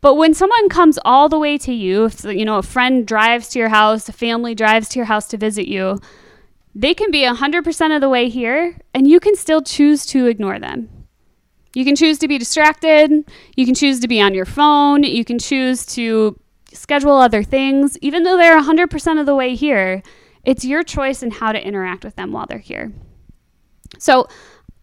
But 0.00 0.14
when 0.14 0.32
someone 0.32 0.68
comes 0.68 0.98
all 1.04 1.28
the 1.28 1.38
way 1.38 1.58
to 1.58 1.72
you, 1.72 2.06
if 2.06 2.24
you 2.24 2.44
know 2.44 2.56
a 2.56 2.62
friend 2.62 3.06
drives 3.06 3.48
to 3.50 3.58
your 3.58 3.68
house, 3.68 4.08
a 4.08 4.12
family 4.12 4.54
drives 4.54 4.88
to 4.90 4.98
your 4.98 5.06
house 5.06 5.28
to 5.28 5.36
visit 5.36 5.68
you, 5.68 6.00
they 6.74 6.94
can 6.94 7.10
be 7.10 7.22
100% 7.22 7.94
of 7.94 8.00
the 8.00 8.08
way 8.08 8.28
here 8.28 8.78
and 8.94 9.08
you 9.08 9.20
can 9.20 9.36
still 9.36 9.60
choose 9.60 10.06
to 10.06 10.26
ignore 10.26 10.58
them. 10.58 10.88
You 11.74 11.84
can 11.84 11.94
choose 11.96 12.18
to 12.18 12.28
be 12.28 12.38
distracted. 12.38 13.10
You 13.56 13.64
can 13.64 13.74
choose 13.74 14.00
to 14.00 14.08
be 14.08 14.20
on 14.20 14.34
your 14.34 14.44
phone. 14.44 15.02
You 15.04 15.24
can 15.24 15.38
choose 15.38 15.86
to 15.86 16.38
schedule 16.72 17.16
other 17.16 17.42
things. 17.42 17.96
Even 17.98 18.22
though 18.24 18.36
they're 18.36 18.60
100% 18.60 19.20
of 19.20 19.26
the 19.26 19.34
way 19.34 19.54
here, 19.54 20.02
it's 20.44 20.64
your 20.64 20.82
choice 20.82 21.22
in 21.22 21.30
how 21.30 21.52
to 21.52 21.64
interact 21.64 22.04
with 22.04 22.16
them 22.16 22.32
while 22.32 22.46
they're 22.46 22.58
here. 22.58 22.92
So 23.98 24.26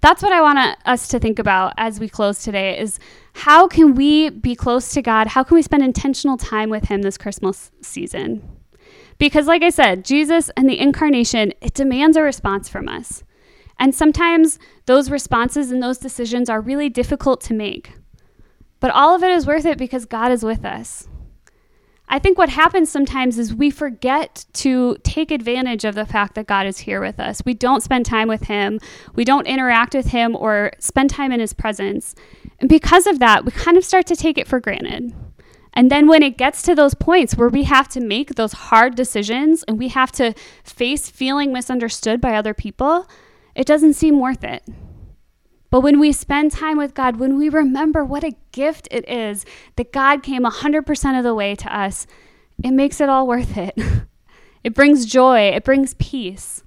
that's 0.01 0.21
what 0.21 0.31
I 0.31 0.41
want 0.41 0.77
us 0.85 1.07
to 1.09 1.19
think 1.19 1.39
about 1.39 1.73
as 1.77 1.99
we 1.99 2.07
close 2.07 2.43
today 2.43 2.79
is 2.79 2.99
how 3.33 3.67
can 3.67 3.95
we 3.95 4.29
be 4.29 4.55
close 4.55 4.91
to 4.93 5.01
God? 5.01 5.27
How 5.27 5.43
can 5.43 5.55
we 5.55 5.61
spend 5.61 5.83
intentional 5.83 6.37
time 6.37 6.69
with 6.69 6.85
him 6.85 7.01
this 7.01 7.17
Christmas 7.17 7.71
season? 7.81 8.47
Because 9.17 9.47
like 9.47 9.63
I 9.63 9.69
said, 9.69 10.05
Jesus 10.05 10.51
and 10.55 10.69
the 10.69 10.79
incarnation, 10.79 11.51
it 11.61 11.73
demands 11.73 12.15
a 12.15 12.21
response 12.21 12.69
from 12.69 12.87
us. 12.87 13.23
And 13.79 13.93
sometimes 13.93 14.59
those 14.85 15.11
responses 15.11 15.71
and 15.71 15.81
those 15.81 15.97
decisions 15.97 16.49
are 16.49 16.61
really 16.61 16.89
difficult 16.89 17.41
to 17.41 17.53
make. 17.53 17.93
But 18.79 18.91
all 18.91 19.15
of 19.15 19.23
it 19.23 19.31
is 19.31 19.45
worth 19.45 19.65
it 19.65 19.77
because 19.77 20.05
God 20.05 20.31
is 20.31 20.43
with 20.43 20.65
us. 20.65 21.07
I 22.09 22.19
think 22.19 22.37
what 22.37 22.49
happens 22.49 22.89
sometimes 22.89 23.37
is 23.37 23.53
we 23.53 23.69
forget 23.69 24.45
to 24.53 24.95
take 25.03 25.29
advantage 25.29 25.83
of 25.83 25.95
the 25.95 26.05
fact 26.05 26.35
that 26.35 26.47
God 26.47 26.65
is 26.65 26.79
here 26.79 27.01
with 27.01 27.19
us. 27.19 27.41
We 27.43 27.53
don't 27.53 27.83
spend 27.83 28.05
time 28.05 28.29
with 28.29 28.43
Him, 28.43 28.79
we 29.15 29.25
don't 29.25 29.45
interact 29.45 29.93
with 29.93 30.07
Him 30.07 30.35
or 30.35 30.71
spend 30.79 31.09
time 31.09 31.31
in 31.33 31.41
His 31.41 31.53
presence. 31.53 32.15
And 32.59 32.69
because 32.69 33.07
of 33.07 33.19
that, 33.19 33.43
we 33.43 33.51
kind 33.51 33.77
of 33.77 33.83
start 33.83 34.07
to 34.07 34.15
take 34.15 34.37
it 34.37 34.47
for 34.47 34.59
granted. 34.59 35.13
And 35.73 35.91
then 35.91 36.07
when 36.07 36.23
it 36.23 36.37
gets 36.37 36.61
to 36.63 36.73
those 36.73 36.95
points 36.95 37.35
where 37.35 37.49
we 37.49 37.63
have 37.63 37.87
to 37.89 37.99
make 37.99 38.35
those 38.35 38.53
hard 38.53 38.95
decisions 38.95 39.63
and 39.67 39.77
we 39.77 39.89
have 39.89 40.11
to 40.13 40.33
face 40.63 41.09
feeling 41.09 41.53
misunderstood 41.53 42.19
by 42.19 42.35
other 42.35 42.53
people, 42.53 43.07
it 43.57 43.65
doesn't 43.65 43.93
seem 43.93 44.19
worth 44.19 44.43
it. 44.43 44.63
But 45.69 45.81
when 45.81 45.99
we 45.99 46.13
spend 46.13 46.51
time 46.51 46.77
with 46.77 46.93
God, 46.93 47.17
when 47.17 47.37
we 47.37 47.49
remember 47.49 48.05
what 48.05 48.23
a 48.23 48.35
gift 48.53 48.87
it 48.91 49.07
is 49.09 49.45
that 49.75 49.91
God 49.91 50.23
came 50.23 50.43
100% 50.43 51.17
of 51.17 51.23
the 51.23 51.35
way 51.35 51.55
to 51.55 51.77
us, 51.77 52.07
it 52.63 52.71
makes 52.71 53.01
it 53.01 53.09
all 53.09 53.27
worth 53.27 53.57
it. 53.57 53.77
it 54.63 54.73
brings 54.73 55.05
joy, 55.05 55.49
it 55.49 55.65
brings 55.65 55.95
peace. 55.95 56.63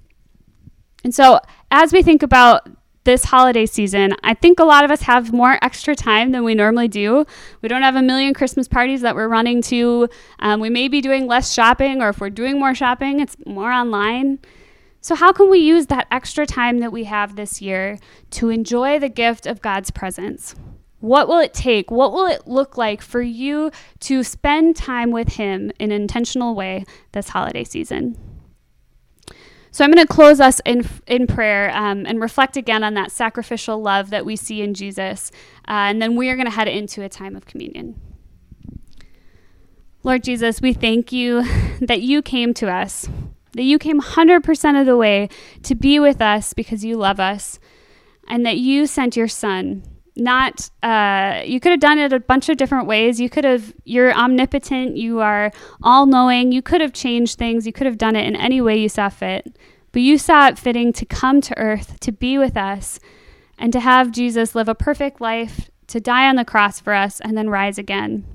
And 1.03 1.15
so, 1.15 1.39
as 1.71 1.91
we 1.91 2.03
think 2.03 2.21
about 2.21 2.69
this 3.05 3.25
holiday 3.25 3.65
season, 3.65 4.13
I 4.21 4.35
think 4.35 4.59
a 4.59 4.63
lot 4.63 4.85
of 4.85 4.91
us 4.91 5.01
have 5.03 5.33
more 5.33 5.57
extra 5.63 5.95
time 5.95 6.31
than 6.31 6.43
we 6.43 6.53
normally 6.53 6.87
do. 6.87 7.25
We 7.63 7.69
don't 7.69 7.81
have 7.81 7.95
a 7.95 8.03
million 8.03 8.35
Christmas 8.35 8.67
parties 8.67 9.01
that 9.01 9.15
we're 9.15 9.27
running 9.27 9.63
to. 9.63 10.09
Um, 10.37 10.59
we 10.59 10.69
may 10.69 10.87
be 10.87 11.01
doing 11.01 11.25
less 11.25 11.51
shopping, 11.51 12.03
or 12.03 12.09
if 12.09 12.19
we're 12.19 12.29
doing 12.29 12.59
more 12.59 12.75
shopping, 12.75 13.19
it's 13.19 13.35
more 13.47 13.71
online. 13.71 14.39
So, 15.03 15.15
how 15.15 15.31
can 15.31 15.49
we 15.49 15.57
use 15.57 15.87
that 15.87 16.07
extra 16.11 16.45
time 16.45 16.77
that 16.79 16.91
we 16.91 17.05
have 17.05 17.35
this 17.35 17.59
year 17.59 17.97
to 18.31 18.49
enjoy 18.49 18.99
the 18.99 19.09
gift 19.09 19.47
of 19.47 19.61
God's 19.61 19.89
presence? 19.89 20.55
What 20.99 21.27
will 21.27 21.39
it 21.39 21.55
take? 21.55 21.89
What 21.89 22.13
will 22.13 22.27
it 22.27 22.47
look 22.47 22.77
like 22.77 23.01
for 23.01 23.21
you 23.21 23.71
to 24.01 24.23
spend 24.23 24.75
time 24.75 25.09
with 25.09 25.29
Him 25.29 25.71
in 25.79 25.91
an 25.91 26.01
intentional 26.03 26.53
way 26.53 26.85
this 27.13 27.29
holiday 27.29 27.63
season? 27.63 28.15
So, 29.71 29.83
I'm 29.83 29.91
going 29.91 30.05
to 30.05 30.13
close 30.13 30.39
us 30.39 30.61
in, 30.65 30.87
in 31.07 31.25
prayer 31.25 31.71
um, 31.75 32.05
and 32.05 32.21
reflect 32.21 32.55
again 32.55 32.83
on 32.83 32.93
that 32.93 33.11
sacrificial 33.11 33.81
love 33.81 34.11
that 34.11 34.23
we 34.23 34.35
see 34.35 34.61
in 34.61 34.75
Jesus. 34.75 35.31
Uh, 35.67 35.89
and 35.89 35.99
then 35.99 36.15
we 36.15 36.29
are 36.29 36.35
going 36.35 36.45
to 36.45 36.51
head 36.51 36.67
into 36.67 37.01
a 37.01 37.09
time 37.09 37.35
of 37.35 37.47
communion. 37.47 37.99
Lord 40.03 40.23
Jesus, 40.23 40.61
we 40.61 40.73
thank 40.73 41.11
you 41.11 41.43
that 41.81 42.01
you 42.01 42.21
came 42.21 42.53
to 42.55 42.71
us, 42.71 43.09
that 43.53 43.63
you 43.63 43.77
came 43.77 44.01
100% 44.01 44.79
of 44.79 44.85
the 44.85 44.97
way 44.97 45.29
to 45.63 45.75
be 45.75 45.99
with 45.99 46.21
us 46.21 46.53
because 46.53 46.83
you 46.83 46.97
love 46.97 47.19
us, 47.19 47.59
and 48.27 48.45
that 48.45 48.57
you 48.57 48.87
sent 48.87 49.15
your 49.15 49.27
son. 49.27 49.83
Not, 50.15 50.69
uh, 50.83 51.41
you 51.45 51.59
could 51.59 51.71
have 51.71 51.79
done 51.79 51.97
it 51.97 52.11
a 52.11 52.19
bunch 52.19 52.49
of 52.49 52.57
different 52.57 52.85
ways. 52.85 53.19
You 53.19 53.29
could 53.29 53.45
have, 53.45 53.73
you're 53.85 54.13
omnipotent, 54.13 54.97
you 54.97 55.21
are 55.21 55.51
all 55.81 56.05
knowing, 56.05 56.51
you 56.51 56.61
could 56.61 56.81
have 56.81 56.93
changed 56.93 57.37
things, 57.37 57.65
you 57.65 57.73
could 57.73 57.87
have 57.87 57.97
done 57.97 58.15
it 58.15 58.25
in 58.25 58.35
any 58.35 58.61
way 58.61 58.77
you 58.77 58.89
saw 58.89 59.09
fit. 59.09 59.57
But 59.91 60.01
you 60.01 60.17
saw 60.17 60.47
it 60.47 60.59
fitting 60.59 60.93
to 60.93 61.05
come 61.05 61.41
to 61.41 61.57
earth, 61.57 61.99
to 62.01 62.11
be 62.11 62.37
with 62.37 62.55
us, 62.55 62.99
and 63.57 63.73
to 63.73 63.79
have 63.79 64.11
Jesus 64.11 64.55
live 64.55 64.69
a 64.69 64.75
perfect 64.75 65.21
life, 65.21 65.69
to 65.87 65.99
die 65.99 66.27
on 66.27 66.35
the 66.35 66.45
cross 66.45 66.79
for 66.79 66.93
us, 66.93 67.19
and 67.19 67.37
then 67.37 67.49
rise 67.49 67.77
again. 67.77 68.25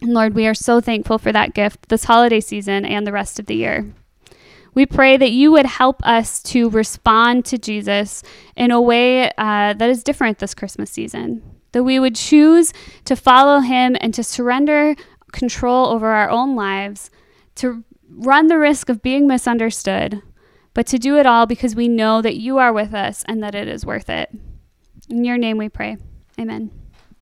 And 0.00 0.14
Lord, 0.14 0.34
we 0.34 0.46
are 0.48 0.54
so 0.54 0.80
thankful 0.80 1.18
for 1.18 1.30
that 1.30 1.54
gift 1.54 1.88
this 1.88 2.04
holiday 2.04 2.40
season 2.40 2.84
and 2.84 3.06
the 3.06 3.12
rest 3.12 3.38
of 3.38 3.46
the 3.46 3.54
year. 3.54 3.92
We 4.74 4.86
pray 4.86 5.16
that 5.16 5.30
you 5.30 5.52
would 5.52 5.66
help 5.66 6.04
us 6.06 6.42
to 6.44 6.70
respond 6.70 7.44
to 7.46 7.58
Jesus 7.58 8.22
in 8.56 8.70
a 8.70 8.80
way 8.80 9.30
uh, 9.36 9.74
that 9.74 9.90
is 9.90 10.02
different 10.02 10.38
this 10.38 10.54
Christmas 10.54 10.90
season. 10.90 11.42
That 11.72 11.84
we 11.84 11.98
would 11.98 12.16
choose 12.16 12.72
to 13.04 13.16
follow 13.16 13.60
him 13.60 13.96
and 14.00 14.14
to 14.14 14.22
surrender 14.22 14.94
control 15.32 15.86
over 15.86 16.08
our 16.08 16.30
own 16.30 16.54
lives, 16.54 17.10
to 17.56 17.84
run 18.08 18.46
the 18.46 18.58
risk 18.58 18.88
of 18.88 19.02
being 19.02 19.26
misunderstood, 19.26 20.22
but 20.74 20.86
to 20.86 20.98
do 20.98 21.18
it 21.18 21.26
all 21.26 21.46
because 21.46 21.74
we 21.74 21.88
know 21.88 22.22
that 22.22 22.36
you 22.36 22.58
are 22.58 22.72
with 22.72 22.94
us 22.94 23.24
and 23.26 23.42
that 23.42 23.54
it 23.54 23.68
is 23.68 23.86
worth 23.86 24.08
it. 24.08 24.30
In 25.08 25.24
your 25.24 25.38
name 25.38 25.58
we 25.58 25.68
pray. 25.68 25.96
Amen. 26.38 26.81